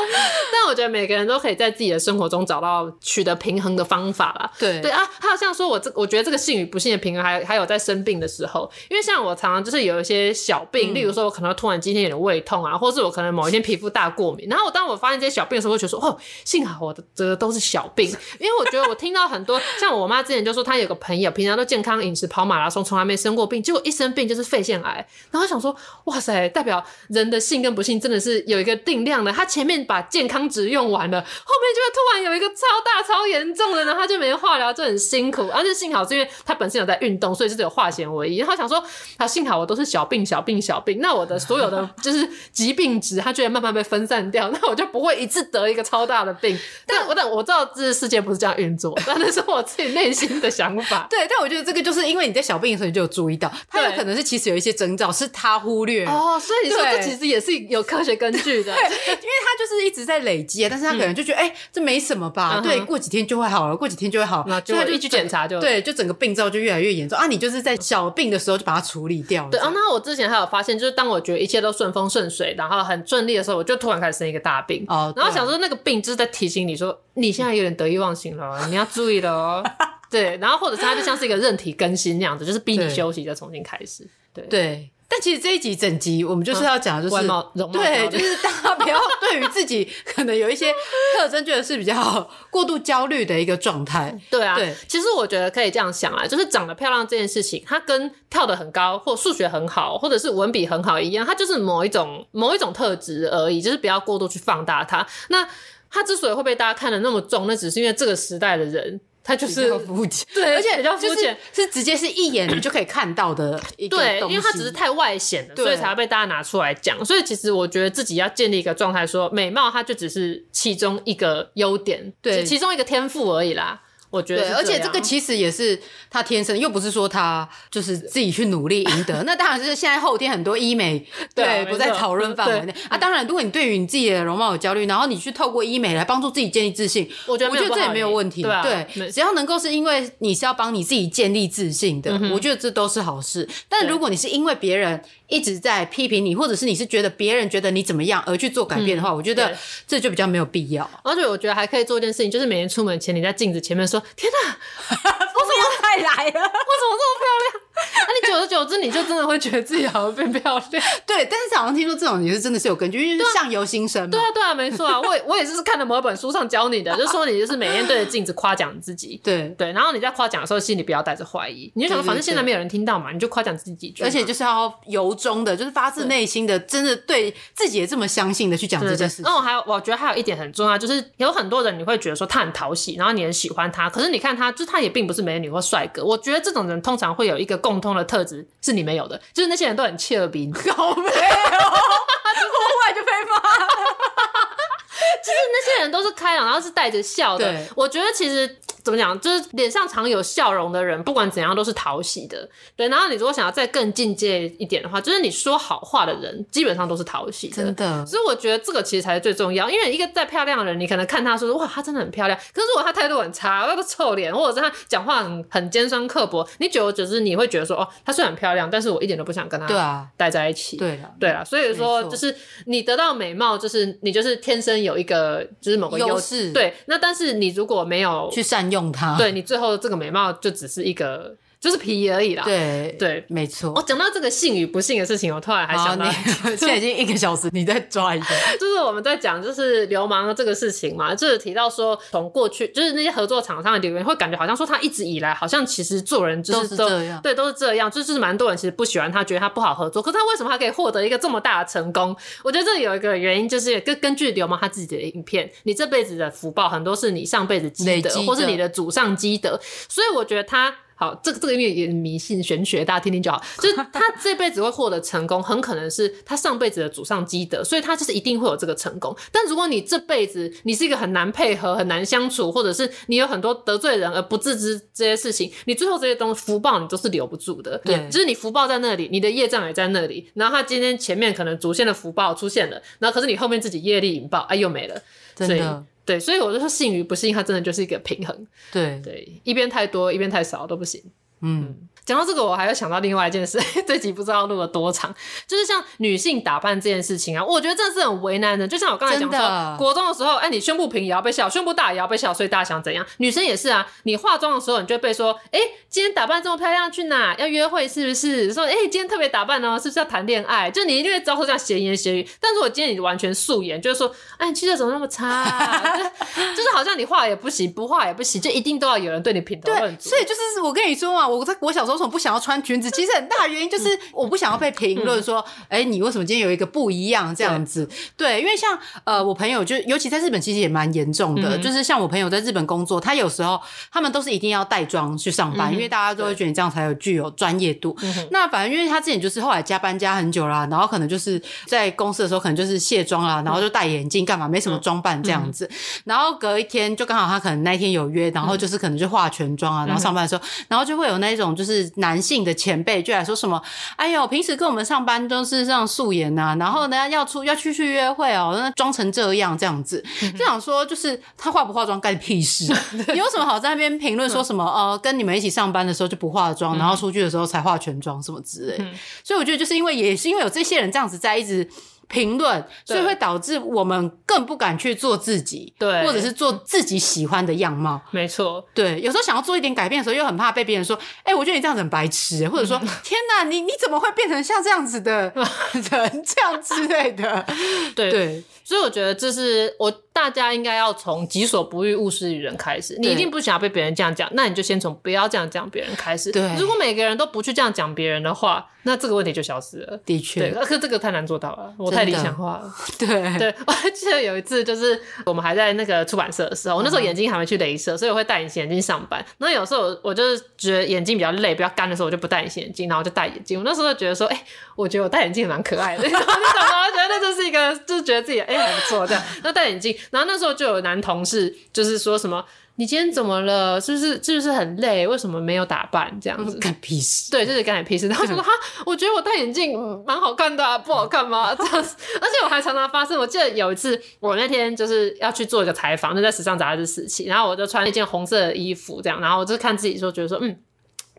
[0.52, 4.50] 但我觉得每个人都可以在自己的生活中找到取得平衡的方法啦。
[4.58, 25.74] 对对啊，还有像说我这，我觉得这个幸与不幸的平衡还，还还有在生病的时候，因为像我常常就是有一些小病，嗯、例如说我可能突然今天有点胃痛啊，或是我可能某一天皮肤大过敏，然后我当我发现这些小病的时候，我会觉得说哦，幸好我的这个都是小病， 因为我觉得我听到很多像我妈之前就说她有个朋友平常都健康饮食跑马拉松，从来没生过病，结果一生病就是肺腺癌，然后想说
[26.04, 29.80] 哇塞，代表人的幸跟不幸真的是有一个定量的，他前面。
[29.90, 31.26] 把健康值用完了，后
[31.60, 35.48] 面就会突然有一个超大超严重的，然后他就没化疗，就很辛苦。
[35.52, 38.36] 而且幸好是因为他本身有在运动，所以是有化险为夷。
[38.36, 38.80] 然后想说，
[39.18, 46.56] 他幸好我都是小病小病小病，那我的所有的 就是疾病值，他居然慢慢被分散掉，那我就不会一次得一个超大的病。
[46.86, 51.04] 但我但我知道这世界不是这样运作，但那是我自己内心的想法。
[51.10, 67.26] 对，但我觉得这个就是因为你在小病的时候你就有注意到，他有可能是其实有一些征兆是他忽略哦，所以你说这其实也是有科学根据的，对，因为他就是一直在累积，但是他可能就觉得哎、这没什么吧，嗯、对，过几天就会好了，过几天就会好，那就一去检查就对，就整个病灶就越来越严重啊。
[67.26, 69.50] 你就是在小病的时候就把它处理掉了。
[69.50, 79.64] 对啊，那我之前还有发现，就是当我觉得一切都顺风顺水，然后很顺利的时候，我就突然开始生一个大病哦，然后想说那个病就是在提醒你说你现在有点得意忘形了，你要注意了哦。
[80.10, 84.04] 对，然后或者是它就像是一个韧体更新那样子，就是逼你休息，再重新开始。
[84.34, 87.26] 对对，但其实这一集整集我们就是要讲的就是、
[87.72, 90.72] 对，就是大家不要对于自己可能有一些
[91.16, 94.16] 特征觉得是比较过度焦虑的一个状态。
[94.30, 105.04] 对啊，对，其实我觉得可以这样想啊，就是长得漂亮这件事情，它跟跳得很高或数学很好，或者是文笔很好一样，它就是某一种某一种特质而已，就是不要过度去放大它。
[105.28, 105.44] 那
[105.90, 109.00] 它之所以会被大家看得那么重，那只是因为这个时代的人。
[109.22, 113.96] 他就是肤浅，对，而且比较肤浅，是直接是一眼你就可以看到的一个。
[113.96, 117.04] 对，因为它只是太外显了，所以才要被大家拿出来讲。
[117.04, 123.82] 所以其实我觉得自己要建立一个状态，说美貌它就只是其中一个优点，对，其中一个天赋而已啦。
[124.10, 125.80] 我觉得对，而且这个其实也是
[126.10, 129.22] 他天生，又不是说他就是自己去努力赢得。
[129.24, 130.98] 那当然就是现在后天很多医美
[131.34, 132.98] 对，对不在讨论范围内啊。
[132.98, 138.42] 当然，如果你对于你自己的容貌有焦虑，然后你去透过医美来帮助自己建立自信，我觉得我觉得这也没有问题。
[138.42, 143.48] 对，啊、对，只要能够是因为你是要帮你自己建立自信的，嗯、我觉得这都是好事。
[143.68, 149.56] 但如果你是因为别人一直在批评你，或者是你是觉得别人觉得你怎么样而去做改变的话，嗯、我觉得
[149.86, 150.88] 这就比较没有必要。
[151.04, 154.56] 而且我觉得还可以做一件事情，就是每天出门前你在镜子前面说：“天哪！”
[154.90, 156.40] 我怎么太来了？
[156.40, 157.52] 我怎么这么漂亮？
[157.80, 160.82] 那、 啊、你久而久之，你就真的会觉得自己好像变漂亮。
[161.06, 164.10] 对，但是好像听说这种也是真的是有根据，因为相由心生嘛。
[164.10, 165.00] 对啊，对啊，没错啊。
[165.00, 169.20] 我我也是看了某一本书上教你的，就说你就是每天对着镜子夸奖自己。
[169.24, 174.02] 对对，然后你在夸奖的时候，心里不要带着怀疑，你就想，反正现在没有人听到嘛，你就夸奖自己几句。
[174.02, 179.16] 而且就是要由衷的，就是发自内心的，真的对自己也这么相信的去讲这件事。
[179.16, 179.24] 情。
[179.24, 186.04] 那我还有，我觉得还有一点很重要，就是有很多人你会觉得说他很讨喜，然后你很喜欢他，可是你看他，就是他也并不是美女或帅哥。
[186.04, 188.48] 我觉得这种人通常会有一个共通的特质。
[188.62, 193.36] 是你没有的，就是那些人都很切尔宾， 好没有，这个坏就被骂。
[195.22, 197.54] 就是那些人都是开朗，然后是带着笑的。
[197.76, 198.56] 我觉得其实。
[198.82, 199.18] 怎么讲？
[199.20, 202.48] 就是脸上常有笑容的人，不管怎样都是讨喜的。
[202.76, 207.56] 对，然后你如果想要再更进阶一点的话，就是你说好话的人，基本上都是讨喜的。
[207.56, 208.06] 真的。
[208.06, 212.38] 所以我觉得这个其实才是最重要，因为一个再漂亮的人，你可能看他说哇，她真的很漂亮。
[212.52, 220.76] 可是如果他态度很差，那个臭脸，或者是他讲话很很尖酸刻薄，你久而久之你会觉得说哦，她虽然很漂亮，但是我一点都不想跟她对啊待在一起。
[220.76, 221.44] 对啊，对啊。
[221.44, 222.34] 所以说，就是
[222.66, 226.52] 你得到美貌，就是你就是天生有一个就是某个优势。
[226.52, 226.74] 对。
[226.86, 229.42] 那但是你如果没有去善用它，对你。
[229.42, 231.36] 最后，这个美貌就只是一个。
[231.60, 232.42] 就是皮而已啦。
[232.42, 233.70] 对对，没错。
[233.76, 236.10] 我讲到这个幸与不幸的事情，我突然还想到，
[236.56, 238.28] 现在已经一个小时， 你再抓一下。
[238.58, 250.02] 就是我们在讲就是流氓的这个事情嘛，就是提到说从过去就是那些合作厂商的留言，会感觉好像说他一直以来好像其实做人就是都，都是这样，对，都是这样，就是蛮多人其实不喜欢他，觉得他不好合作。
[250.02, 252.16] 可是他为什么他可以获得一个这么大的成功？
[252.42, 260.74] 我觉得这有一个原因，就是根根据流氓他自己的影片，你这辈子的福报很多是你上辈子积德，或是你的祖上积德，所以我觉得他。
[261.00, 263.42] 好，这个这个因为也迷信玄学，大家听听就好。
[263.56, 269.16] 就是他 这辈子会获得成功，很可能是他上辈子的祖上积德，所以他就是一定会有这个成功。
[269.32, 277.80] 但如果你这辈子你是一个很难配合、很难相处，或者是你有很多得罪人而不自知这些事情，你最后这些东西福报你都是留不住的。
[277.82, 280.30] 对，就是你福报在那里，你的业障也在那里。
[280.34, 285.00] 然后他今天前面可能祖先的福报出现了，然后可是你后面自己业力引爆，哎，又没了。
[285.34, 285.82] 真的。
[286.04, 288.46] 对，所以我就说信与不信，它真的就是一个平衡。
[288.72, 291.02] 对对，一边太多，一边太少都不行。
[291.40, 291.74] 嗯。
[292.10, 293.56] 讲到这个，我还要想到另外一件事。
[293.86, 295.14] 这集不知道录了多长，
[295.46, 298.66] 就是像女性打扮这件事情啊，我觉得真的是很为难的。
[298.66, 303.06] 就像我刚才讲说，的国中的时候，哎，你胸部平也要被笑，胸部大也要被笑，所以大家想怎样？
[303.18, 307.32] 女生也是啊，你化妆的时候，你就会被说，哎，今天打扮这么漂亮，去哪？
[307.38, 308.52] 要约会是不是？
[308.52, 310.68] 说，哎，今天特别打扮哦，是不是要谈恋爱？
[310.68, 312.28] 就你一定会遭受这样闲言闲语。
[312.40, 315.96] 但如果今天你完全素颜，就是说，哎，你气色怎么那么差啊？
[316.34, 320.10] 就是，就是好像你化也不行，不化也不行，就一定都要有人对你评头论足。
[320.10, 321.99] 对，所以就是我跟你说嘛，我在我小时候。
[322.00, 322.90] 什么不想要穿裙子？
[322.90, 327.86] 其实很大原因就是我不想要被评论说，哎、你为什么今天有一个不一样这样子？
[328.16, 333.60] 对，对，因为像呃，我朋友就尤其在日本，其实也蛮严重的、嗯，就是像我朋友在日本工作，他有时候
[333.92, 337.96] 他们都是一定要带妆去上班、嗯，因为大家都会觉得你这样才有具有专业度。
[338.30, 345.68] 那反正因为他之前就是后来加班加很久啦，然后可能就是在公司的时候可能就是卸妆啦，然后就戴眼镜干嘛，没什么装扮这样子，
[346.04, 353.60] 然后隔一天就刚好他可能那一天有约，然后就是可能就化全妆啊，然后上班的时候，然后就会有那种就是男性的前辈就来说什么，
[353.96, 360.04] 哎呦，平时跟我们上班都是这样素颜呐，然后呢要出要去去约会哦，那装成这样这样子，
[360.36, 368.76] 就想说就是他化不化妆干屁事，你 有什么好在那边评论说什么呃，跟你们一起上班的时候就不化妆，然后出去的时候才化全妆什么之类，
[369.22, 371.68] 所以我觉得就是因为也是因为有这些人这样子在一直。
[372.10, 378.00] 评论，所以会导致我们更不敢去做自己，对，或者是做自己喜欢的样貌。
[378.10, 382.46] 没错，对，有时候想要做一点改变的时候，又很怕被别人说：“哎、欸，我觉得你这样子很白痴。
[382.50, 386.24] ”或者说：“天哪，你你怎么会变成像这样子的人？
[386.24, 387.46] 这样之类的。”
[387.94, 392.96] 对对，所以我觉得这是我大家应该要从“己所不欲，勿施于人”开始。
[392.98, 396.32] 你一定不想要被别人这样讲，那你就先从不要这样讲别人开始。
[396.32, 399.96] 对，如果每个人都不去这样讲别人的话，那这个问题就消失了。
[400.04, 401.72] 的确，对，可这个太难做到了。
[401.78, 409.24] 我太理想化了，对对， 我还记得有一次，就是我们还在那个出版社的时候，我那时候眼睛还没去镭射，所以我会戴隐形眼镜上班。
[409.38, 413.58] 那有时候我我就是觉得眼睛比较累、比较干的时候，我就不戴隐形眼镜，然后就戴眼镜。
[413.58, 414.44] 我那时候就觉得说，哎、欸，
[414.74, 419.22] 我觉得我戴眼镜蛮可爱的， 然后就想到，我觉得那就是一个，就是觉得自己哎、欸、还不错这样。
[419.42, 422.44] 那戴眼镜，然后那时候就有男同事就是说什么。
[422.76, 423.78] 你今天怎么了？
[423.78, 425.06] 是不是是不是很累？
[425.06, 426.56] 为什么没有打扮这样子？
[426.58, 427.30] 干屁事！
[427.30, 428.08] 对，就是干点屁事。
[428.08, 428.50] 然后就说 哈，
[428.86, 431.54] 我觉得我戴眼镜蛮好看的、啊，不好看吗？
[431.54, 431.94] 这样子。
[432.14, 440.56] 而且我还常常发生，我记得有一次，我那天就是要去做一个采访，就在时尚杂志时期，然后我就穿了一件红色的衣服，这样，然后我就看自己说，觉得说，嗯。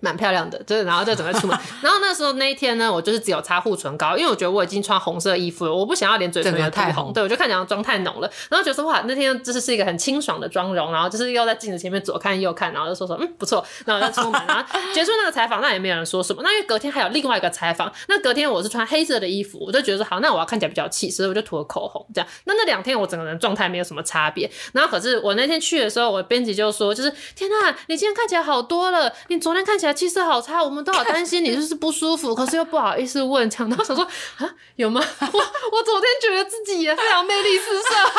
[0.01, 1.57] 蛮漂亮的，就是然后就准备出门。
[1.81, 7.13] 然后那时候那一天呢，我就是只有擦护唇膏，因为我觉得我已经穿红色衣服了，我不想要连嘴唇也太红。
[7.13, 8.29] 对，我就看起来妆太浓了。
[8.49, 14.41] 然后觉得说哇，那天就是是一个很清爽的妆容，然后就是又在镜子前面左看右看，然后就说说嗯不错，然后就出门。
[14.47, 16.41] 然后结束那个采访，那也没有人说什么。
[16.43, 22.27] 那因为隔天还有另外一个采访，那隔天我是穿黑色的衣服，我就觉得说好，那我要看起来比较气，所以我就涂了口红这样。
[22.45, 24.49] 那那两天我整个人状态没有什么差别。
[24.73, 30.63] 然后可是我那天去的时候，我编辑就说就是天呐，你今天看起来好多了，你昨天看起来气色好差。
[30.63, 34.05] 我们都好担心你就是不舒服，可是又不好意思问，这样，然后想说
[34.37, 35.01] 啊，有吗？
[35.19, 35.39] 我
[35.71, 38.11] 我昨天觉得自己也非常魅力四射， 我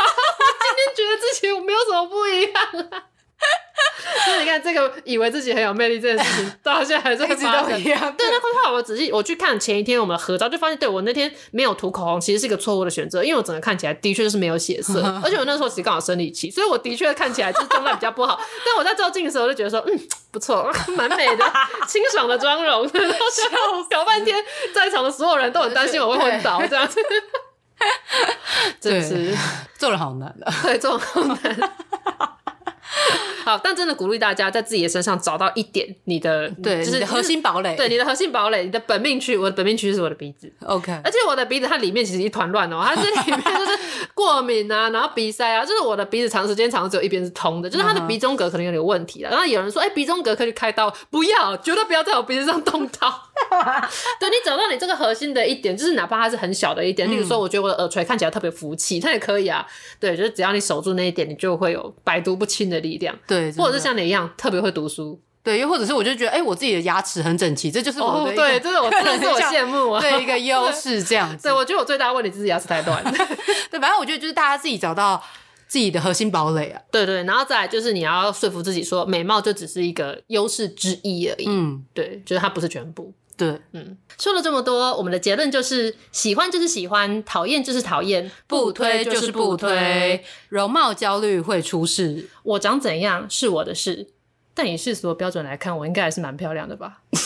[0.62, 3.11] 今天觉得自己我没有什么不一样啊。
[4.24, 8.14] 所以你看，这个以为自己很有魅力这件事情，到现在还在 一直都一样。
[8.16, 18.40] 对，那后来我仔细我去看前一天我们的合照，就发现，对我那天没有涂口红，其实是一个错误的选择，因为我整个看起来的确就是没有血色， 而且我那时候其实刚好生理期，所以我的确看起来就是状态比较不好。
[18.64, 19.98] 但我在照镜的时候，就觉得说，嗯，
[20.30, 21.44] 不错，蛮美的，
[21.88, 22.88] 清爽的妆容。
[22.92, 24.36] 然后搞半天，
[24.74, 27.00] 在场的所有人都很担心我会昏倒，这样子。
[28.80, 29.36] 真是
[29.76, 31.72] 做人好难的，对，做人好难。
[33.44, 39.36] 好，但真的鼓励大家在自己的身上找到一点你的，对，就是核心堡垒，对，你的核心堡垒，你的本命区。
[39.36, 40.92] 我的本命区就是我的鼻子，OK。
[41.04, 43.78] 而且我的鼻子它里面其实一团乱哦，它这里面就是
[44.14, 49.30] 过敏啊，然后鼻塞啊，就是我的鼻子长时间长只有一边是通的，就是它的鼻中隔可能有点问题了。
[49.30, 53.30] 然后有人说，哎、欸，鼻中隔可以开刀，不要，绝对不要在我鼻子上动刀。
[54.20, 59.66] 对，你找到你这个核心的一点，就是哪怕它是很小的一点，例如说，我觉得我的耳垂看起来特别福气，它也可以啊。
[59.98, 63.14] 对，就是只要你守住那一点，你就会有百毒不侵的力量。
[63.32, 71.44] 对，或者是像你一样特别会读书，对，又或者是我就觉得，哎、欸，我自己的牙齿很整齐，这就是我的、哦、对，这是我真的是 我羡慕啊， 对一个优势这样子。
[71.44, 73.02] 对，我觉得我最大的问题就是牙齿太短。
[73.70, 75.22] 对，反正我觉得就是大家自己找到
[75.66, 76.80] 自己的核心堡垒啊。
[76.90, 81.46] 对，对对，然后再来就是你要说服自己说，美貌就只是一个优势之一而已。
[81.48, 83.12] 嗯，对，就是它不是全部。
[83.36, 90.24] 对，嗯，说了这么多，我们的结论就是：喜欢就是喜欢，讨厌就是讨厌，不推就是不推。
[90.48, 94.08] 容貌焦虑会出事，我长怎样是我的事，
[94.54, 96.98] 但以世俗的标准来看，我应该还是蛮漂亮的吧？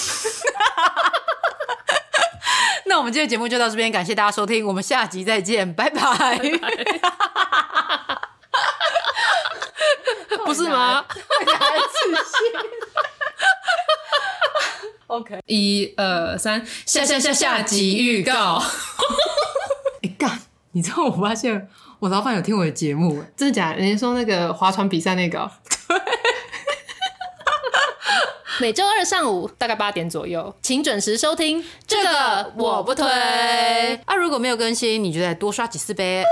[2.87, 6.39] 那我们今天节目就到这边，感谢大家收听，我们下集再见，拜拜。
[6.39, 6.49] 拜拜
[10.47, 11.05] 不是吗
[15.09, 18.63] OK，一二三，下下下下集预告。
[20.03, 20.39] 哎干、欸，
[20.73, 21.69] 你知道我发现
[22.01, 23.79] 我老板有听我的节目，真的假的？
[23.79, 25.51] 人家说那个划船比赛那个，
[25.89, 25.99] 对。
[28.59, 31.63] 每周二上午大概八点左右，请准时收听。
[31.87, 33.05] 这个我不推。
[34.07, 36.25] 啊，如果没有更新，你就再多刷几次呗。